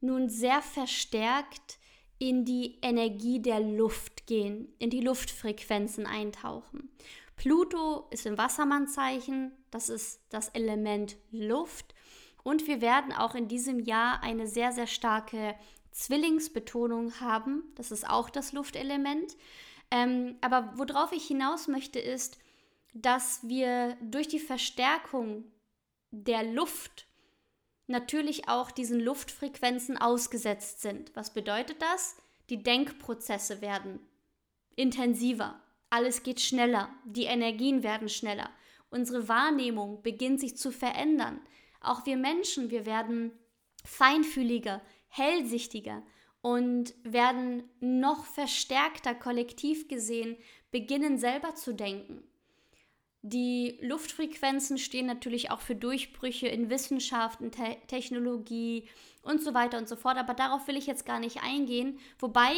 nun 0.00 0.28
sehr 0.28 0.62
verstärkt 0.62 1.78
in 2.18 2.44
die 2.44 2.78
Energie 2.82 3.40
der 3.40 3.60
Luft 3.60 4.26
gehen, 4.26 4.72
in 4.78 4.90
die 4.90 5.00
Luftfrequenzen 5.00 6.06
eintauchen. 6.06 6.90
Pluto 7.36 8.06
ist 8.10 8.26
im 8.26 8.38
Wassermannzeichen, 8.38 9.52
das 9.70 9.88
ist 9.88 10.20
das 10.28 10.50
Element 10.50 11.16
Luft 11.32 11.93
und 12.44 12.68
wir 12.68 12.80
werden 12.80 13.12
auch 13.12 13.34
in 13.34 13.48
diesem 13.48 13.80
Jahr 13.80 14.22
eine 14.22 14.46
sehr, 14.46 14.70
sehr 14.70 14.86
starke 14.86 15.56
Zwillingsbetonung 15.90 17.20
haben. 17.20 17.64
Das 17.74 17.90
ist 17.90 18.08
auch 18.08 18.30
das 18.30 18.52
Luftelement. 18.52 19.36
Ähm, 19.90 20.36
aber 20.40 20.72
worauf 20.76 21.12
ich 21.12 21.26
hinaus 21.26 21.66
möchte, 21.66 21.98
ist, 21.98 22.38
dass 22.92 23.40
wir 23.48 23.96
durch 24.00 24.28
die 24.28 24.38
Verstärkung 24.38 25.44
der 26.10 26.44
Luft 26.44 27.06
natürlich 27.86 28.48
auch 28.48 28.70
diesen 28.70 29.00
Luftfrequenzen 29.00 29.96
ausgesetzt 29.96 30.80
sind. 30.80 31.14
Was 31.16 31.34
bedeutet 31.34 31.82
das? 31.82 32.16
Die 32.50 32.62
Denkprozesse 32.62 33.60
werden 33.60 34.00
intensiver, 34.76 35.60
alles 35.90 36.22
geht 36.22 36.40
schneller, 36.40 36.88
die 37.04 37.24
Energien 37.24 37.82
werden 37.82 38.08
schneller, 38.08 38.50
unsere 38.90 39.28
Wahrnehmung 39.28 40.02
beginnt 40.02 40.40
sich 40.40 40.56
zu 40.56 40.70
verändern. 40.70 41.40
Auch 41.84 42.06
wir 42.06 42.16
Menschen, 42.16 42.70
wir 42.70 42.86
werden 42.86 43.32
feinfühliger, 43.84 44.80
hellsichtiger 45.08 46.02
und 46.40 46.94
werden 47.04 47.62
noch 47.80 48.24
verstärkter 48.26 49.14
kollektiv 49.14 49.88
gesehen 49.88 50.36
beginnen 50.70 51.18
selber 51.18 51.54
zu 51.54 51.72
denken. 51.72 52.22
Die 53.22 53.78
Luftfrequenzen 53.80 54.76
stehen 54.76 55.06
natürlich 55.06 55.50
auch 55.50 55.60
für 55.60 55.74
Durchbrüche 55.74 56.46
in 56.46 56.68
Wissenschaften, 56.68 57.50
Te 57.50 57.78
Technologie 57.86 58.86
und 59.22 59.42
so 59.42 59.54
weiter 59.54 59.78
und 59.78 59.88
so 59.88 59.96
fort, 59.96 60.18
aber 60.18 60.34
darauf 60.34 60.68
will 60.68 60.76
ich 60.76 60.86
jetzt 60.86 61.06
gar 61.06 61.20
nicht 61.20 61.42
eingehen. 61.42 61.98
Wobei 62.18 62.52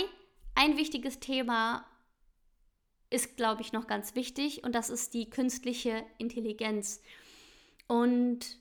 ein 0.57 0.77
wichtiges 0.77 1.21
Thema 1.21 1.87
ist, 3.11 3.37
glaube 3.37 3.63
ich, 3.63 3.73
noch 3.73 3.87
ganz 3.87 4.17
wichtig 4.17 4.65
und 4.65 4.75
das 4.75 4.91
ist 4.91 5.15
die 5.15 5.31
künstliche 5.31 6.05
Intelligenz. 6.19 7.01
Und 7.87 8.59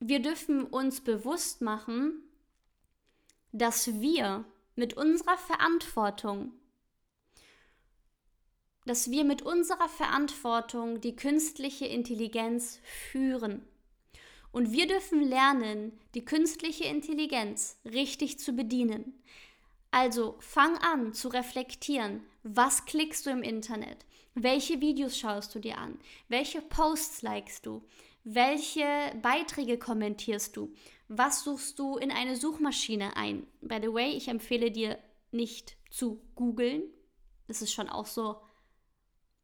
wir 0.00 0.20
dürfen 0.20 0.64
uns 0.64 1.00
bewusst 1.00 1.62
machen, 1.62 2.22
dass 3.52 4.00
wir 4.00 4.44
mit 4.74 4.94
unserer 4.94 5.38
Verantwortung, 5.38 6.52
dass 8.84 9.10
wir 9.10 9.24
mit 9.24 9.42
unserer 9.42 9.88
Verantwortung 9.88 11.00
die 11.00 11.16
künstliche 11.16 11.86
Intelligenz 11.86 12.78
führen. 13.10 13.66
Und 14.52 14.72
wir 14.72 14.86
dürfen 14.86 15.22
lernen, 15.22 15.98
die 16.14 16.24
künstliche 16.24 16.84
Intelligenz 16.84 17.78
richtig 17.84 18.38
zu 18.38 18.52
bedienen. 18.52 19.22
Also 19.90 20.36
fang 20.40 20.76
an 20.78 21.14
zu 21.14 21.28
reflektieren, 21.28 22.22
was 22.42 22.84
klickst 22.84 23.26
du 23.26 23.30
im 23.30 23.42
Internet, 23.42 24.04
welche 24.34 24.80
Videos 24.80 25.18
schaust 25.18 25.54
du 25.54 25.58
dir 25.58 25.78
an, 25.78 25.98
welche 26.28 26.60
Posts 26.60 27.22
likest 27.22 27.66
du, 27.66 27.82
welche 28.28 28.84
Beiträge 29.22 29.78
kommentierst 29.78 30.56
du? 30.56 30.74
Was 31.06 31.44
suchst 31.44 31.78
du 31.78 31.96
in 31.96 32.10
eine 32.10 32.34
Suchmaschine 32.34 33.16
ein? 33.16 33.46
By 33.60 33.78
the 33.80 33.92
way, 33.92 34.10
ich 34.10 34.26
empfehle 34.26 34.72
dir 34.72 34.98
nicht 35.30 35.76
zu 35.90 36.20
googeln. 36.34 36.82
Das 37.46 37.62
ist 37.62 37.72
schon 37.72 37.88
auch 37.88 38.06
so 38.06 38.40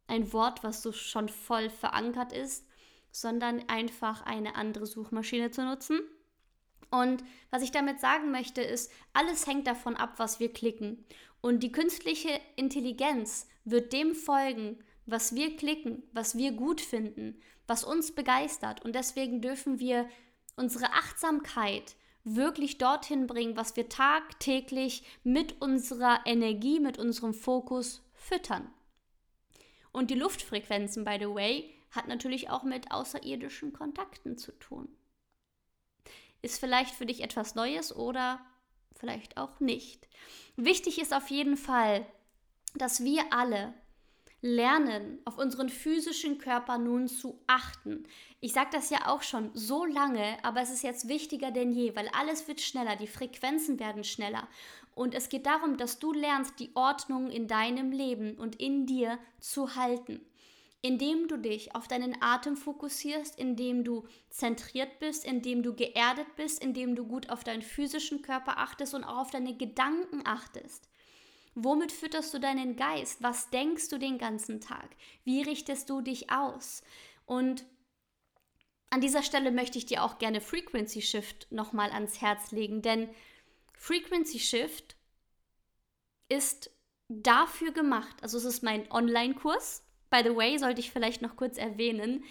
ein 0.08 0.32
Wort, 0.32 0.64
was 0.64 0.82
so 0.82 0.90
schon 0.90 1.28
voll 1.28 1.70
verankert 1.70 2.32
ist. 2.32 2.66
sondern 3.12 3.68
einfach 3.68 4.22
eine 4.22 4.56
andere 4.56 4.86
Suchmaschine 4.86 5.50
zu 5.50 5.64
nutzen. 5.64 6.00
Und 6.90 7.22
was 7.50 7.62
ich 7.62 7.70
damit 7.70 8.00
sagen 8.00 8.30
möchte, 8.30 8.62
ist, 8.62 8.90
alles 9.12 9.46
hängt 9.46 9.66
davon 9.66 9.96
ab, 9.96 10.14
was 10.16 10.40
wir 10.40 10.52
klicken. 10.52 11.04
Und 11.40 11.62
die 11.62 11.72
künstliche 11.72 12.40
Intelligenz 12.56 13.48
wird 13.64 13.92
dem 13.92 14.14
folgen, 14.14 14.82
was 15.06 15.34
wir 15.34 15.56
klicken, 15.56 16.02
was 16.12 16.36
wir 16.36 16.52
gut 16.52 16.80
finden, 16.80 17.40
was 17.66 17.84
uns 17.84 18.14
begeistert. 18.14 18.84
Und 18.84 18.94
deswegen 18.94 19.40
dürfen 19.40 19.78
wir 19.78 20.08
unsere 20.56 20.92
Achtsamkeit 20.92 21.96
wirklich 22.24 22.78
dorthin 22.78 23.26
bringen, 23.26 23.56
was 23.56 23.74
wir 23.76 23.88
tagtäglich 23.88 25.02
mit 25.24 25.60
unserer 25.60 26.20
Energie, 26.24 26.78
mit 26.78 26.98
unserem 26.98 27.34
Fokus 27.34 28.02
füttern. 28.14 28.70
Und 29.90 30.10
die 30.10 30.14
Luftfrequenzen, 30.14 31.04
by 31.04 31.16
the 31.18 31.26
way, 31.26 31.74
hat 31.90 32.08
natürlich 32.08 32.48
auch 32.48 32.62
mit 32.62 32.90
außerirdischen 32.90 33.72
Kontakten 33.72 34.38
zu 34.38 34.52
tun. 34.52 34.88
Ist 36.40 36.58
vielleicht 36.58 36.94
für 36.94 37.06
dich 37.06 37.22
etwas 37.22 37.54
Neues 37.54 37.94
oder 37.94 38.40
vielleicht 38.94 39.36
auch 39.36 39.60
nicht. 39.60 40.08
Wichtig 40.56 41.00
ist 41.00 41.12
auf 41.12 41.28
jeden 41.28 41.56
Fall, 41.56 42.06
dass 42.74 43.04
wir 43.04 43.32
alle 43.32 43.74
lernen, 44.42 45.20
auf 45.24 45.38
unseren 45.38 45.68
physischen 45.68 46.38
Körper 46.38 46.76
nun 46.76 47.06
zu 47.06 47.38
achten. 47.46 48.04
Ich 48.40 48.52
sage 48.52 48.70
das 48.72 48.90
ja 48.90 49.06
auch 49.06 49.22
schon 49.22 49.50
so 49.54 49.84
lange, 49.84 50.36
aber 50.42 50.60
es 50.60 50.70
ist 50.70 50.82
jetzt 50.82 51.08
wichtiger 51.08 51.52
denn 51.52 51.70
je, 51.70 51.94
weil 51.94 52.08
alles 52.08 52.48
wird 52.48 52.60
schneller, 52.60 52.96
die 52.96 53.06
Frequenzen 53.06 53.78
werden 53.78 54.02
schneller. 54.02 54.48
Und 54.96 55.14
es 55.14 55.28
geht 55.28 55.46
darum, 55.46 55.76
dass 55.76 56.00
du 56.00 56.12
lernst, 56.12 56.58
die 56.58 56.72
Ordnung 56.74 57.30
in 57.30 57.46
deinem 57.46 57.92
Leben 57.92 58.36
und 58.36 58.60
in 58.60 58.84
dir 58.84 59.18
zu 59.38 59.76
halten. 59.76 60.20
Indem 60.84 61.28
du 61.28 61.36
dich 61.36 61.76
auf 61.76 61.86
deinen 61.86 62.20
Atem 62.20 62.56
fokussierst, 62.56 63.38
indem 63.38 63.84
du 63.84 64.08
zentriert 64.28 64.98
bist, 64.98 65.24
indem 65.24 65.62
du 65.62 65.74
geerdet 65.74 66.26
bist, 66.34 66.60
indem 66.60 66.96
du 66.96 67.06
gut 67.06 67.30
auf 67.30 67.44
deinen 67.44 67.62
physischen 67.62 68.22
Körper 68.22 68.58
achtest 68.58 68.92
und 68.92 69.04
auch 69.04 69.18
auf 69.18 69.30
deine 69.30 69.56
Gedanken 69.56 70.22
achtest. 70.24 70.88
Womit 71.54 71.92
fütterst 71.92 72.32
du 72.32 72.40
deinen 72.40 72.76
Geist? 72.76 73.22
Was 73.22 73.50
denkst 73.50 73.88
du 73.88 73.98
den 73.98 74.18
ganzen 74.18 74.60
Tag? 74.60 74.88
Wie 75.24 75.42
richtest 75.42 75.90
du 75.90 76.00
dich 76.00 76.30
aus? 76.30 76.82
Und 77.26 77.64
an 78.90 79.00
dieser 79.00 79.22
Stelle 79.22 79.52
möchte 79.52 79.78
ich 79.78 79.86
dir 79.86 80.02
auch 80.02 80.18
gerne 80.18 80.40
Frequency 80.40 81.02
Shift 81.02 81.50
nochmal 81.50 81.90
ans 81.90 82.20
Herz 82.20 82.52
legen, 82.52 82.82
denn 82.82 83.08
Frequency 83.74 84.38
Shift 84.38 84.96
ist 86.28 86.70
dafür 87.08 87.72
gemacht, 87.72 88.16
also 88.22 88.38
es 88.38 88.44
ist 88.44 88.62
mein 88.62 88.90
Online-Kurs, 88.90 89.82
by 90.10 90.20
the 90.22 90.36
way, 90.36 90.58
sollte 90.58 90.80
ich 90.80 90.90
vielleicht 90.90 91.22
noch 91.22 91.36
kurz 91.36 91.58
erwähnen, 91.58 92.24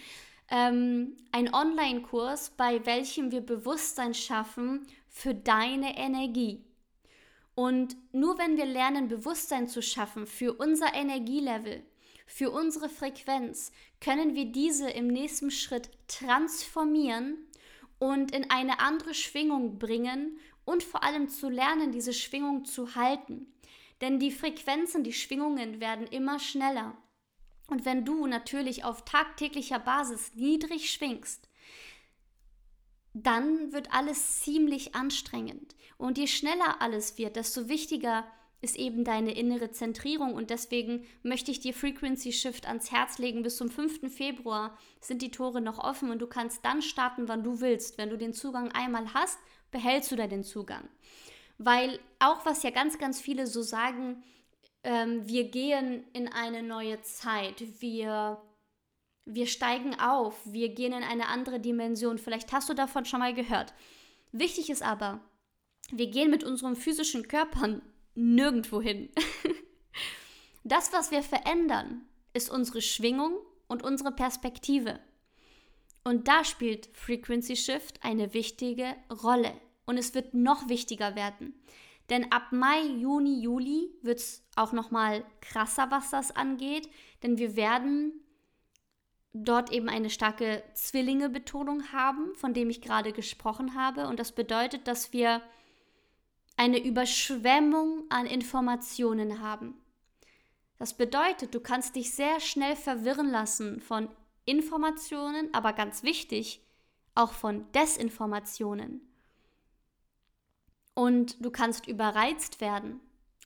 ähm, 0.50 1.18
ein 1.32 1.54
Online-Kurs, 1.54 2.52
bei 2.52 2.86
welchem 2.86 3.32
wir 3.32 3.42
Bewusstsein 3.42 4.14
schaffen 4.14 4.88
für 5.08 5.34
deine 5.34 5.98
Energie. 5.98 6.64
Und 7.56 7.98
nur 8.14 8.38
wenn 8.38 8.58
wir 8.58 8.66
lernen, 8.66 9.08
Bewusstsein 9.08 9.68
zu 9.68 9.82
schaffen 9.82 10.26
für 10.26 10.54
unser 10.54 10.94
Energielevel, 10.94 11.84
für 12.26 12.50
unsere 12.52 12.88
Frequenz, 12.88 13.72
können 14.00 14.36
wir 14.36 14.46
diese 14.46 14.90
im 14.90 15.08
nächsten 15.08 15.52
Schritt 15.52 15.90
transformieren 16.08 17.38
und 18.00 18.34
in 18.34 18.50
eine 18.50 18.80
andere 18.80 19.14
Schwingung 19.14 19.78
bringen 19.78 20.40
und 20.66 20.84
vor 20.84 21.04
allem 21.04 21.28
zu 21.28 21.50
lernen, 21.50 21.92
diese 21.92 22.14
Schwingung 22.14 22.66
zu 22.66 22.96
halten. 22.96 23.54
Denn 24.00 24.20
die 24.20 24.32
Frequenzen, 24.32 25.04
die 25.04 25.14
Schwingungen 25.14 25.80
werden 25.80 26.08
immer 26.08 26.40
schneller. 26.40 26.98
Und 27.68 27.86
wenn 27.86 28.04
du 28.04 28.26
natürlich 28.28 28.84
auf 28.84 29.06
tagtäglicher 29.06 29.80
Basis 29.80 30.34
niedrig 30.36 30.92
schwingst, 30.92 31.48
dann 33.14 33.74
wird 33.74 33.94
alles 33.94 34.40
ziemlich 34.42 34.96
anstrengend. 34.96 35.76
Und 35.98 36.18
je 36.18 36.28
schneller 36.28 36.82
alles 36.82 37.18
wird, 37.18 37.36
desto 37.36 37.68
wichtiger 37.68 38.26
ist 38.62 38.76
eben 38.76 39.04
deine 39.04 39.34
innere 39.34 39.72
Zentrierung. 39.72 40.34
Und 40.34 40.50
deswegen 40.50 41.06
möchte 41.24 41.52
ich 41.52 41.60
dir 41.60 41.74
Frequency 41.74 42.32
Shift 42.32 42.68
ans 42.68 42.92
Herz 42.92 43.18
legen. 43.18 43.44
Bis 43.44 43.58
zum 43.58 43.70
5. 43.70 44.14
Februar 44.14 44.78
sind 45.00 45.22
die 45.22 45.32
Tore 45.32 45.62
noch 45.62 45.80
offen 45.80 46.12
und 46.12 46.20
du 46.20 46.28
kannst 46.28 46.64
dann 46.64 46.82
starten, 46.82 47.28
wann 47.28 47.44
du 47.44 47.60
willst. 47.60 47.98
Wenn 47.98 48.10
du 48.10 48.18
den 48.18 48.34
Zugang 48.34 48.72
einmal 48.72 49.14
hast, 49.14 49.40
behältst 49.72 50.12
du 50.12 50.16
da 50.16 50.28
den 50.28 50.44
Zugang. 50.44 50.88
Weil 51.58 52.00
auch 52.20 52.46
was 52.46 52.64
ja 52.64 52.70
ganz, 52.70 52.98
ganz 52.98 53.20
viele 53.20 53.48
so 53.48 53.62
sagen, 53.62 54.24
ähm, 54.84 55.28
wir 55.28 55.50
gehen 55.50 56.04
in 56.14 56.28
eine 56.28 56.64
neue 56.64 57.02
Zeit, 57.02 57.64
wir 57.82 58.42
wir 59.26 59.48
steigen 59.48 60.00
auf, 60.00 60.36
wir 60.46 60.70
gehen 60.70 60.94
in 60.94 61.04
eine 61.04 61.28
andere 61.28 61.60
Dimension. 61.60 62.18
Vielleicht 62.18 62.52
hast 62.52 62.70
du 62.70 62.74
davon 62.74 63.06
schon 63.06 63.20
mal 63.20 63.34
gehört. 63.34 63.74
Wichtig 64.32 64.70
ist 64.70 64.82
aber, 64.82 65.22
wir 65.92 66.08
gehen 66.08 66.32
mit 66.32 66.44
unserem 66.44 66.76
physischen 66.76 67.28
Körpern 67.28 67.82
nirgendwo 68.16 68.82
hin. 68.82 69.10
das, 70.64 70.94
was 70.94 71.12
wir 71.12 71.24
verändern, 71.24 72.02
ist 72.34 72.50
unsere 72.50 72.82
Schwingung 72.82 73.34
und 73.68 73.84
unsere 73.84 74.12
Perspektive. 74.12 75.00
Und 76.04 76.28
da 76.28 76.44
spielt 76.44 76.90
Frequency 76.94 77.56
Shift 77.56 78.04
eine 78.04 78.34
wichtige 78.34 78.96
Rolle. 79.24 79.54
Und 79.86 79.98
es 79.98 80.14
wird 80.14 80.34
noch 80.34 80.70
wichtiger 80.70 81.16
werden. 81.16 81.54
Denn 82.10 82.32
ab 82.32 82.52
Mai, 82.52 82.82
Juni, 82.82 83.42
Juli 83.42 83.90
wird 84.02 84.20
es 84.20 84.44
auch 84.56 84.74
noch 84.74 84.92
mal 84.92 85.24
krasser, 85.42 85.92
was 85.92 86.10
das 86.10 86.36
angeht. 86.36 86.90
Denn 87.24 87.38
wir 87.38 87.56
werden 87.56 88.14
dort 89.34 89.72
eben 89.72 89.90
eine 89.90 90.10
starke 90.10 90.64
Zwillinge-Betonung 90.74 91.92
haben, 91.92 92.36
von 92.36 92.54
dem 92.54 92.70
ich 92.70 92.82
gerade 92.82 93.14
gesprochen 93.14 93.76
habe. 93.76 94.08
Und 94.08 94.20
das 94.20 94.32
bedeutet, 94.32 94.88
dass 94.88 95.14
wir 95.14 95.42
eine 96.58 96.84
Überschwemmung 96.84 98.04
an 98.10 98.26
Informationen 98.26 99.42
haben. 99.42 99.76
Das 100.78 100.96
bedeutet, 100.96 101.54
du 101.54 101.60
kannst 101.60 101.96
dich 101.96 102.14
sehr 102.14 102.40
schnell 102.40 102.76
verwirren 102.76 103.30
lassen 103.30 103.80
von 103.82 104.10
Informationen, 104.46 105.54
aber 105.54 105.74
ganz 105.74 106.04
wichtig, 106.04 106.62
auch 107.16 107.34
von 107.34 107.72
Desinformationen. 107.74 109.02
Und 110.94 111.44
du 111.44 111.52
kannst 111.52 111.88
überreizt 111.88 112.62
werden. 112.62 113.00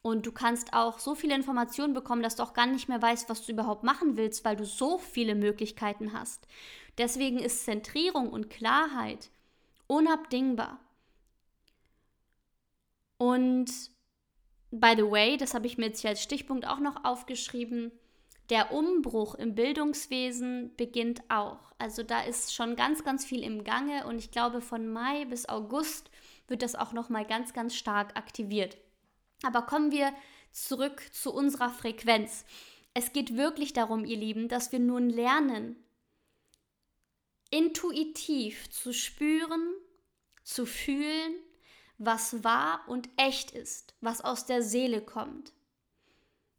Und 0.05 0.27
du 0.27 0.31
kannst 0.31 0.73
auch 0.73 0.99
so 0.99 1.15
viele 1.15 1.33
Informationen 1.33 1.95
bekommen, 1.95 2.21
dass 2.21 2.35
du 2.35 2.43
auch 2.43 2.53
gar 2.53 2.67
nicht 2.67 2.87
mehr 2.87 3.01
weißt, 3.01 3.27
was 3.27 3.43
du 3.43 3.51
überhaupt 3.51 3.83
machen 3.83 4.17
willst, 4.17 4.45
weil 4.45 4.55
du 4.55 4.63
so 4.63 4.99
viele 4.99 5.33
Möglichkeiten 5.33 6.13
hast. 6.13 6.47
Deswegen 6.99 7.39
ist 7.39 7.65
Zentrierung 7.65 8.29
und 8.29 8.51
Klarheit 8.51 9.31
unabdingbar. 9.87 10.79
Und 13.17 13.65
by 14.69 14.93
the 14.95 15.09
way, 15.09 15.37
das 15.37 15.55
habe 15.55 15.65
ich 15.65 15.79
mir 15.79 15.87
jetzt 15.87 16.01
hier 16.01 16.11
als 16.11 16.21
Stichpunkt 16.21 16.67
auch 16.67 16.79
noch 16.79 17.03
aufgeschrieben, 17.03 17.91
der 18.51 18.73
Umbruch 18.73 19.33
im 19.33 19.55
Bildungswesen 19.55 20.75
beginnt 20.77 21.23
auch. 21.29 21.73
Also 21.79 22.03
da 22.03 22.21
ist 22.21 22.53
schon 22.53 22.75
ganz, 22.75 23.03
ganz 23.03 23.25
viel 23.25 23.41
im 23.41 23.63
Gange 23.63 24.05
und 24.05 24.19
ich 24.19 24.29
glaube, 24.29 24.61
von 24.61 24.87
Mai 24.87 25.25
bis 25.25 25.49
August 25.49 26.11
wird 26.47 26.61
das 26.61 26.75
auch 26.75 26.93
noch 26.93 27.09
mal 27.09 27.25
ganz, 27.25 27.53
ganz 27.53 27.75
stark 27.75 28.15
aktiviert. 28.15 28.77
Aber 29.45 29.61
kommen 29.61 29.91
wir 29.91 30.11
zurück 30.51 31.01
zu 31.13 31.33
unserer 31.33 31.69
Frequenz. 31.69 32.45
Es 32.93 33.13
geht 33.13 33.37
wirklich 33.37 33.73
darum, 33.73 34.05
ihr 34.05 34.17
Lieben, 34.17 34.47
dass 34.47 34.71
wir 34.71 34.79
nun 34.79 35.09
lernen, 35.09 35.75
intuitiv 37.51 38.69
zu 38.71 38.93
spüren, 38.93 39.73
zu 40.43 40.65
fühlen, 40.65 41.35
was 41.97 42.43
wahr 42.43 42.83
und 42.87 43.09
echt 43.17 43.51
ist, 43.51 43.93
was 44.01 44.21
aus 44.21 44.45
der 44.45 44.61
Seele 44.61 45.01
kommt. 45.01 45.53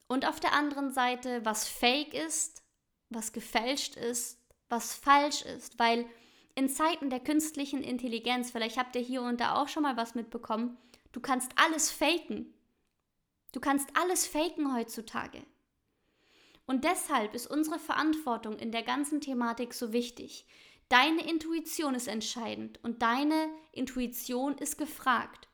Und 0.07 0.27
auf 0.27 0.40
der 0.40 0.53
anderen 0.53 0.92
Seite, 0.92 1.44
was 1.44 1.66
fake 1.66 2.14
ist, 2.14 2.62
was 3.11 3.33
gefälscht 3.33 3.96
ist, 3.96 4.38
was 4.68 4.94
falsch 4.94 5.42
ist, 5.42 5.79
weil 5.79 6.07
in 6.55 6.68
Zeiten 6.68 7.11
der 7.11 7.20
künstlichen 7.20 7.83
Intelligenz, 7.83 8.51
vielleicht 8.51 8.79
habt 8.79 8.96
ihr 8.96 9.03
hier 9.03 9.22
und 9.22 9.40
da 9.40 9.57
auch 9.57 9.68
schon 9.68 9.83
mal 9.83 9.96
was 9.96 10.14
mitbekommen, 10.14 10.77
du 11.12 11.20
kannst 11.20 11.51
alles 11.57 11.90
faken. 11.90 12.53
Du 13.57 13.61
kannst 13.61 13.88
alles 13.97 14.27
faken 14.27 14.77
heutzutage. 14.77 15.42
Und 16.66 16.85
deshalb 16.85 17.33
ist 17.33 17.47
unsere 17.47 17.79
Verantwortung 17.79 18.59
in 18.59 18.71
der 18.71 18.83
ganzen 18.83 19.23
Thematik 19.23 19.73
so 19.73 19.95
wichtig. 19.95 20.47
Deine 20.90 21.27
Intuition 21.27 21.95
ist 21.95 22.07
entscheidend 22.07 22.79
und 22.85 23.01
deine 23.01 23.49
Intuition 23.73 24.59
ist 24.59 24.77
gefragt, 24.77 25.49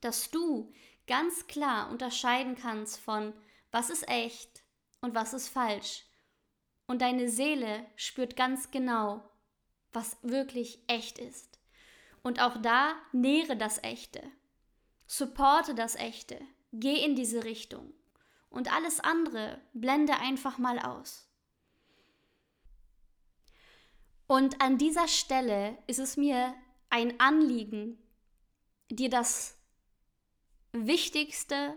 dass 0.00 0.30
du 0.30 0.72
ganz 1.08 1.48
klar 1.48 1.90
unterscheiden 1.90 2.54
kannst 2.54 3.00
von 3.00 3.32
was 3.72 3.90
ist 3.90 4.08
echt 4.08 4.62
und 5.00 5.16
was 5.16 5.34
ist 5.34 5.48
falsch. 5.48 6.04
Und 6.86 7.02
deine 7.02 7.28
Seele 7.28 7.84
spürt 7.96 8.36
ganz 8.36 8.70
genau, 8.70 9.28
was 9.92 10.18
wirklich 10.22 10.78
echt 10.86 11.18
ist. 11.18 11.58
Und 12.22 12.40
auch 12.40 12.62
da 12.62 12.94
nähre 13.10 13.56
das 13.56 13.82
Echte. 13.82 14.22
Supporte 15.08 15.74
das 15.74 15.96
Echte. 15.96 16.38
Geh 16.76 17.04
in 17.04 17.14
diese 17.14 17.44
Richtung. 17.44 17.94
Und 18.50 18.72
alles 18.72 18.98
andere 18.98 19.60
blende 19.74 20.16
einfach 20.16 20.58
mal 20.58 20.80
aus. 20.80 21.28
Und 24.26 24.60
an 24.60 24.76
dieser 24.76 25.06
Stelle 25.06 25.78
ist 25.86 26.00
es 26.00 26.16
mir 26.16 26.52
ein 26.90 27.20
Anliegen, 27.20 27.96
dir 28.90 29.08
das 29.08 29.56
wichtigste, 30.72 31.76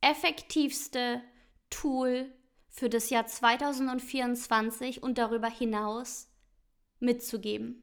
effektivste 0.00 1.22
Tool 1.68 2.32
für 2.70 2.88
das 2.88 3.10
Jahr 3.10 3.26
2024 3.26 5.02
und 5.02 5.18
darüber 5.18 5.48
hinaus 5.50 6.30
mitzugeben. 7.00 7.82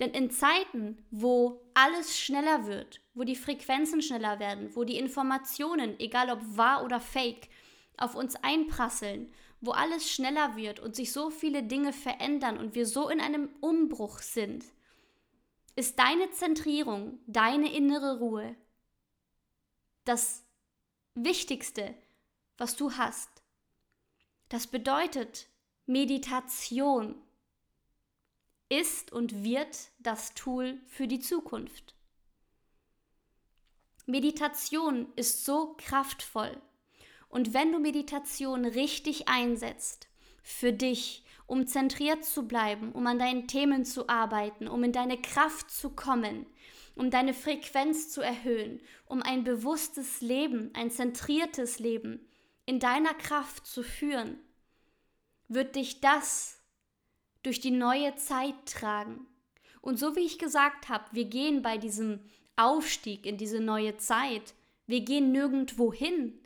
Denn 0.00 0.10
in 0.12 0.30
Zeiten, 0.30 1.04
wo 1.10 1.60
alles 1.74 2.18
schneller 2.18 2.66
wird, 2.66 3.02
wo 3.12 3.24
die 3.24 3.36
Frequenzen 3.36 4.00
schneller 4.00 4.40
werden, 4.40 4.74
wo 4.74 4.84
die 4.84 4.96
Informationen, 4.96 6.00
egal 6.00 6.30
ob 6.30 6.40
wahr 6.56 6.84
oder 6.84 7.00
fake, 7.00 7.48
auf 7.98 8.14
uns 8.14 8.34
einprasseln, 8.36 9.30
wo 9.60 9.72
alles 9.72 10.10
schneller 10.10 10.56
wird 10.56 10.80
und 10.80 10.96
sich 10.96 11.12
so 11.12 11.28
viele 11.28 11.62
Dinge 11.62 11.92
verändern 11.92 12.56
und 12.56 12.74
wir 12.74 12.86
so 12.86 13.10
in 13.10 13.20
einem 13.20 13.50
Umbruch 13.60 14.20
sind, 14.20 14.64
ist 15.76 15.98
deine 15.98 16.30
Zentrierung, 16.30 17.20
deine 17.26 17.72
innere 17.72 18.18
Ruhe 18.18 18.56
das 20.04 20.44
Wichtigste, 21.14 21.94
was 22.56 22.74
du 22.74 22.92
hast. 22.92 23.28
Das 24.48 24.66
bedeutet, 24.66 25.46
Meditation 25.86 27.14
ist 28.70 29.12
und 29.12 29.44
wird 29.44 29.90
das 29.98 30.32
Tool 30.32 30.78
für 30.86 31.06
die 31.06 31.20
Zukunft. 31.20 31.94
Meditation 34.06 35.08
ist 35.16 35.44
so 35.44 35.74
kraftvoll. 35.76 36.60
Und 37.28 37.52
wenn 37.52 37.70
du 37.70 37.78
Meditation 37.78 38.64
richtig 38.64 39.28
einsetzt, 39.28 40.08
für 40.42 40.72
dich, 40.72 41.24
um 41.46 41.66
zentriert 41.66 42.24
zu 42.24 42.46
bleiben, 42.46 42.92
um 42.92 43.06
an 43.06 43.18
deinen 43.18 43.46
Themen 43.46 43.84
zu 43.84 44.08
arbeiten, 44.08 44.68
um 44.68 44.82
in 44.84 44.92
deine 44.92 45.20
Kraft 45.20 45.70
zu 45.70 45.90
kommen, 45.90 46.46
um 46.94 47.10
deine 47.10 47.34
Frequenz 47.34 48.10
zu 48.10 48.20
erhöhen, 48.20 48.80
um 49.06 49.22
ein 49.22 49.44
bewusstes 49.44 50.20
Leben, 50.20 50.70
ein 50.74 50.90
zentriertes 50.90 51.78
Leben 51.78 52.26
in 52.66 52.80
deiner 52.80 53.14
Kraft 53.14 53.66
zu 53.66 53.82
führen, 53.82 54.38
wird 55.48 55.76
dich 55.76 56.00
das 56.00 56.59
durch 57.42 57.60
die 57.60 57.70
neue 57.70 58.14
Zeit 58.16 58.54
tragen. 58.66 59.26
Und 59.80 59.98
so 59.98 60.16
wie 60.16 60.20
ich 60.20 60.38
gesagt 60.38 60.88
habe, 60.88 61.04
wir 61.12 61.24
gehen 61.24 61.62
bei 61.62 61.78
diesem 61.78 62.20
Aufstieg 62.56 63.24
in 63.26 63.38
diese 63.38 63.60
neue 63.60 63.96
Zeit, 63.96 64.54
wir 64.86 65.00
gehen 65.00 65.32
nirgendwo 65.32 65.92
hin. 65.92 66.38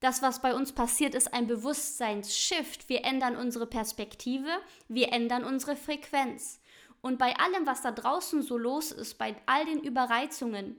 Das, 0.00 0.20
was 0.20 0.42
bei 0.42 0.54
uns 0.54 0.72
passiert, 0.72 1.14
ist 1.14 1.32
ein 1.32 1.46
Bewusstseinsshift. 1.46 2.90
Wir 2.90 3.04
ändern 3.04 3.36
unsere 3.36 3.66
Perspektive, 3.66 4.50
wir 4.86 5.12
ändern 5.12 5.44
unsere 5.44 5.76
Frequenz. 5.76 6.60
Und 7.00 7.18
bei 7.18 7.36
allem, 7.38 7.66
was 7.66 7.80
da 7.82 7.90
draußen 7.90 8.42
so 8.42 8.58
los 8.58 8.92
ist, 8.92 9.14
bei 9.14 9.34
all 9.46 9.64
den 9.64 9.80
Überreizungen, 9.82 10.76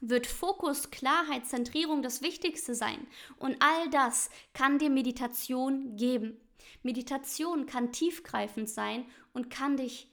wird 0.00 0.26
Fokus, 0.26 0.90
Klarheit, 0.90 1.46
Zentrierung 1.46 2.02
das 2.02 2.22
Wichtigste 2.22 2.74
sein. 2.74 3.06
Und 3.38 3.56
all 3.60 3.88
das 3.90 4.30
kann 4.52 4.78
dir 4.78 4.90
Meditation 4.90 5.96
geben. 5.96 6.40
Meditation 6.82 7.66
kann 7.66 7.92
tiefgreifend 7.92 8.68
sein 8.68 9.06
und 9.32 9.50
kann 9.50 9.76
dich 9.76 10.10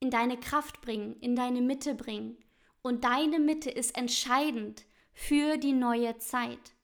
in 0.00 0.10
deine 0.10 0.38
Kraft 0.38 0.80
bringen, 0.80 1.16
in 1.20 1.36
deine 1.36 1.60
Mitte 1.60 1.94
bringen. 1.94 2.38
Und 2.82 3.04
deine 3.04 3.38
Mitte 3.38 3.70
ist 3.70 3.96
entscheidend 3.96 4.84
für 5.12 5.58
die 5.58 5.72
neue 5.72 6.16
Zeit. 6.18 6.74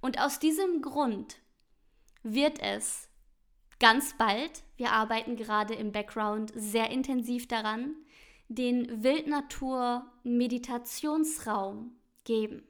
Und 0.00 0.20
aus 0.20 0.38
diesem 0.38 0.82
Grund 0.82 1.38
wird 2.22 2.60
es 2.60 3.08
ganz 3.78 4.16
bald, 4.18 4.64
wir 4.76 4.92
arbeiten 4.92 5.36
gerade 5.36 5.74
im 5.74 5.92
Background 5.92 6.52
sehr 6.54 6.90
intensiv 6.90 7.46
daran, 7.46 7.94
den 8.48 9.04
Wildnatur 9.04 10.10
Meditationsraum 10.24 11.96
geben. 12.24 12.66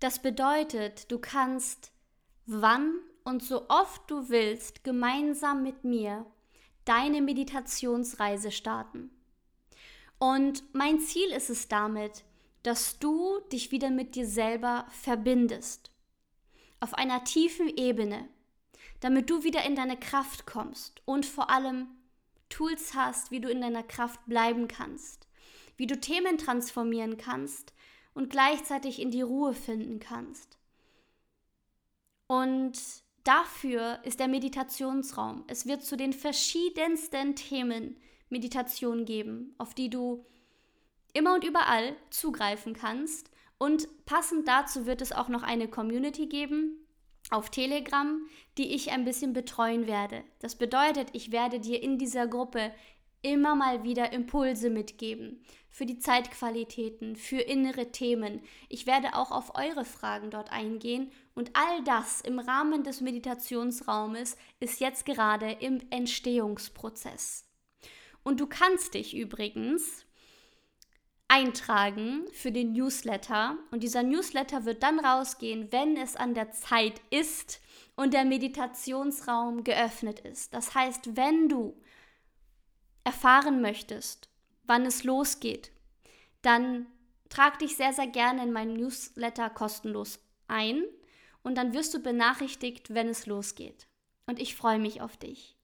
Das 0.00 0.20
bedeutet, 0.20 1.10
du 1.10 1.18
kannst 1.18 1.92
wann 2.46 2.94
und 3.24 3.42
so 3.42 3.68
oft 3.68 4.10
du 4.10 4.28
willst 4.28 4.84
gemeinsam 4.84 5.62
mit 5.62 5.84
mir 5.84 6.26
deine 6.84 7.20
Meditationsreise 7.20 8.50
starten. 8.50 9.10
Und 10.18 10.62
mein 10.74 11.00
Ziel 11.00 11.30
ist 11.30 11.50
es 11.50 11.68
damit, 11.68 12.24
dass 12.62 12.98
du 12.98 13.40
dich 13.52 13.70
wieder 13.70 13.90
mit 13.90 14.14
dir 14.14 14.26
selber 14.26 14.86
verbindest. 14.90 15.90
Auf 16.78 16.94
einer 16.94 17.24
tiefen 17.24 17.68
Ebene, 17.68 18.28
damit 19.00 19.30
du 19.30 19.44
wieder 19.44 19.64
in 19.64 19.76
deine 19.76 19.98
Kraft 19.98 20.46
kommst 20.46 21.02
und 21.06 21.24
vor 21.24 21.50
allem 21.50 21.88
Tools 22.48 22.94
hast, 22.94 23.30
wie 23.30 23.40
du 23.40 23.48
in 23.48 23.60
deiner 23.60 23.82
Kraft 23.82 24.20
bleiben 24.26 24.68
kannst, 24.68 25.26
wie 25.76 25.86
du 25.86 25.98
Themen 25.98 26.36
transformieren 26.36 27.16
kannst 27.16 27.72
und 28.12 28.28
gleichzeitig 28.28 29.00
in 29.00 29.10
die 29.10 29.22
Ruhe 29.22 29.54
finden 29.54 30.00
kannst. 30.00 30.58
Und 32.26 32.78
dafür 33.30 34.00
ist 34.02 34.18
der 34.18 34.26
Meditationsraum. 34.26 35.44
Es 35.46 35.64
wird 35.64 35.84
zu 35.84 35.96
den 35.96 36.12
verschiedensten 36.12 37.36
Themen 37.36 37.96
Meditation 38.28 39.04
geben, 39.04 39.54
auf 39.56 39.72
die 39.72 39.88
du 39.88 40.26
immer 41.12 41.34
und 41.34 41.44
überall 41.44 41.94
zugreifen 42.10 42.74
kannst. 42.74 43.30
Und 43.56 43.86
passend 44.04 44.48
dazu 44.48 44.84
wird 44.84 45.00
es 45.00 45.12
auch 45.12 45.28
noch 45.28 45.44
eine 45.44 45.68
Community 45.68 46.26
geben, 46.26 46.76
auf 47.30 47.50
Telegram, 47.50 48.20
die 48.58 48.74
ich 48.74 48.90
ein 48.90 49.04
bisschen 49.04 49.32
betreuen 49.32 49.86
werde. 49.86 50.24
Das 50.40 50.56
bedeutet, 50.56 51.10
ich 51.12 51.30
werde 51.30 51.60
dir 51.60 51.80
in 51.80 51.98
dieser 51.98 52.26
Gruppe 52.26 52.72
immer 53.22 53.54
mal 53.54 53.84
wieder 53.84 54.12
Impulse 54.12 54.70
mitgeben 54.70 55.44
für 55.68 55.86
die 55.86 55.98
Zeitqualitäten, 55.98 57.14
für 57.14 57.40
innere 57.40 57.92
Themen. 57.92 58.40
Ich 58.68 58.86
werde 58.86 59.14
auch 59.14 59.30
auf 59.30 59.54
eure 59.54 59.84
Fragen 59.84 60.30
dort 60.30 60.50
eingehen 60.50 61.12
und 61.34 61.50
all 61.54 61.82
das 61.84 62.20
im 62.20 62.38
Rahmen 62.38 62.82
des 62.82 63.00
Meditationsraumes 63.00 64.36
ist 64.58 64.80
jetzt 64.80 65.06
gerade 65.06 65.52
im 65.52 65.80
Entstehungsprozess. 65.90 67.46
Und 68.22 68.40
du 68.40 68.46
kannst 68.46 68.94
dich 68.94 69.16
übrigens 69.16 70.04
eintragen 71.28 72.24
für 72.32 72.50
den 72.50 72.72
Newsletter. 72.72 73.56
Und 73.70 73.84
dieser 73.84 74.02
Newsletter 74.02 74.64
wird 74.64 74.82
dann 74.82 74.98
rausgehen, 74.98 75.70
wenn 75.70 75.96
es 75.96 76.16
an 76.16 76.34
der 76.34 76.50
Zeit 76.50 77.00
ist 77.10 77.60
und 77.94 78.12
der 78.14 78.24
Meditationsraum 78.24 79.62
geöffnet 79.62 80.20
ist. 80.20 80.52
Das 80.52 80.74
heißt, 80.74 81.16
wenn 81.16 81.48
du 81.48 81.80
erfahren 83.04 83.60
möchtest, 83.60 84.28
wann 84.64 84.84
es 84.84 85.04
losgeht, 85.04 85.70
dann 86.42 86.86
trag 87.28 87.60
dich 87.60 87.76
sehr, 87.76 87.92
sehr 87.92 88.08
gerne 88.08 88.42
in 88.42 88.52
meinen 88.52 88.74
Newsletter 88.74 89.50
kostenlos 89.50 90.18
ein 90.48 90.82
und 91.42 91.56
dann 91.56 91.72
wirst 91.74 91.94
du 91.94 92.00
benachrichtigt, 92.00 92.94
wenn 92.94 93.08
es 93.08 93.26
losgeht. 93.26 93.86
Und 94.26 94.38
ich 94.38 94.56
freue 94.56 94.78
mich 94.78 95.00
auf 95.00 95.16
dich. 95.16 95.56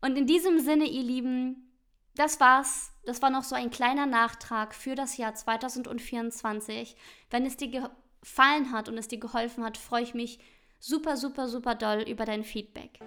Und 0.00 0.16
in 0.16 0.26
diesem 0.26 0.58
Sinne, 0.58 0.84
ihr 0.84 1.02
Lieben, 1.02 1.72
das 2.14 2.40
war's 2.40 2.92
das 3.04 3.20
war 3.20 3.30
noch 3.30 3.42
so 3.42 3.54
ein 3.54 3.70
kleiner 3.70 4.06
Nachtrag 4.06 4.74
für 4.74 4.94
das 4.94 5.16
Jahr 5.16 5.34
2024. 5.34 6.96
Wenn 7.30 7.44
es 7.44 7.56
dir 7.56 7.68
gefallen 7.68 8.72
hat 8.72 8.88
und 8.88 8.96
es 8.96 9.08
dir 9.08 9.18
geholfen 9.18 9.64
hat, 9.64 9.76
freue 9.76 10.02
ich 10.02 10.14
mich 10.14 10.38
super, 10.78 11.16
super, 11.16 11.48
super 11.48 11.74
doll 11.74 12.02
über 12.02 12.24
dein 12.24 12.44
Feedback. 12.44 13.00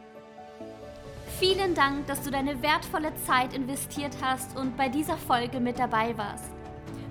Vielen 1.40 1.76
Dank, 1.76 2.08
dass 2.08 2.24
du 2.24 2.32
deine 2.32 2.62
wertvolle 2.62 3.14
Zeit 3.26 3.54
investiert 3.54 4.16
hast 4.22 4.58
und 4.58 4.78
bei 4.78 4.90
dieser 4.90 5.18
Folge 5.18 5.60
mit 5.60 5.80
dabei 5.80 6.18
warst. 6.18 6.52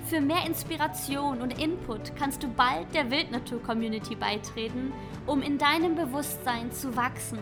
Für 0.05 0.21
mehr 0.21 0.45
Inspiration 0.47 1.41
und 1.41 1.59
Input 1.59 2.15
kannst 2.17 2.43
du 2.43 2.49
bald 2.49 2.95
der 2.95 3.11
Wildnatur-Community 3.11 4.15
beitreten, 4.15 4.93
um 5.27 5.41
in 5.41 5.57
deinem 5.57 5.95
Bewusstsein 5.95 6.71
zu 6.73 6.95
wachsen, 6.95 7.39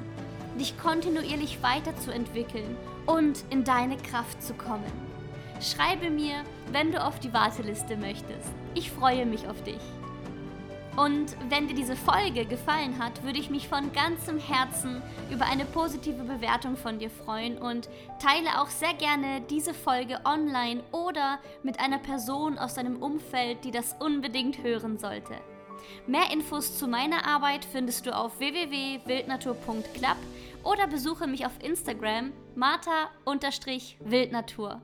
dich 0.61 0.79
kontinuierlich 0.79 1.61
weiterzuentwickeln 1.61 2.77
und 3.07 3.43
in 3.51 3.65
deine 3.65 3.97
Kraft 3.97 4.41
zu 4.41 4.55
kommen. 4.55 4.93
Schreibe 5.61 6.09
mir, 6.09 6.45
wenn 6.71 6.93
du 6.93 7.03
auf 7.03 7.19
die 7.19 7.33
Warteliste 7.33 7.97
möchtest. 7.97 8.53
Ich 8.75 8.93
freue 8.93 9.27
mich 9.27 9.49
auf 9.49 9.61
dich. 9.65 9.81
Und 10.97 11.37
wenn 11.49 11.69
dir 11.69 11.75
diese 11.75 11.97
Folge 11.97 12.45
gefallen 12.45 12.99
hat, 12.99 13.23
würde 13.23 13.39
ich 13.39 13.49
mich 13.49 13.67
von 13.67 13.93
ganzem 13.93 14.39
Herzen 14.39 15.01
über 15.31 15.47
eine 15.47 15.65
positive 15.65 16.23
Bewertung 16.23 16.77
von 16.77 16.99
dir 16.99 17.09
freuen 17.09 17.57
und 17.57 17.89
teile 18.19 18.61
auch 18.61 18.69
sehr 18.69 18.93
gerne 18.95 19.41
diese 19.49 19.73
Folge 19.73 20.21
online 20.25 20.83
oder 20.93 21.39
mit 21.63 21.81
einer 21.81 21.99
Person 21.99 22.59
aus 22.59 22.75
deinem 22.75 23.03
Umfeld, 23.03 23.65
die 23.65 23.71
das 23.71 23.97
unbedingt 24.01 24.63
hören 24.63 24.99
sollte. 24.99 25.33
Mehr 26.07 26.31
Infos 26.31 26.79
zu 26.79 26.87
meiner 26.87 27.27
Arbeit 27.27 27.65
findest 27.65 28.05
du 28.07 28.15
auf 28.15 28.39
www.wildnatur.club 28.39 30.19
oder 30.63 30.87
besuche 30.87 31.27
mich 31.27 31.47
auf 31.47 31.53
Instagram 31.63 32.33
martha-wildnatur. 32.55 34.83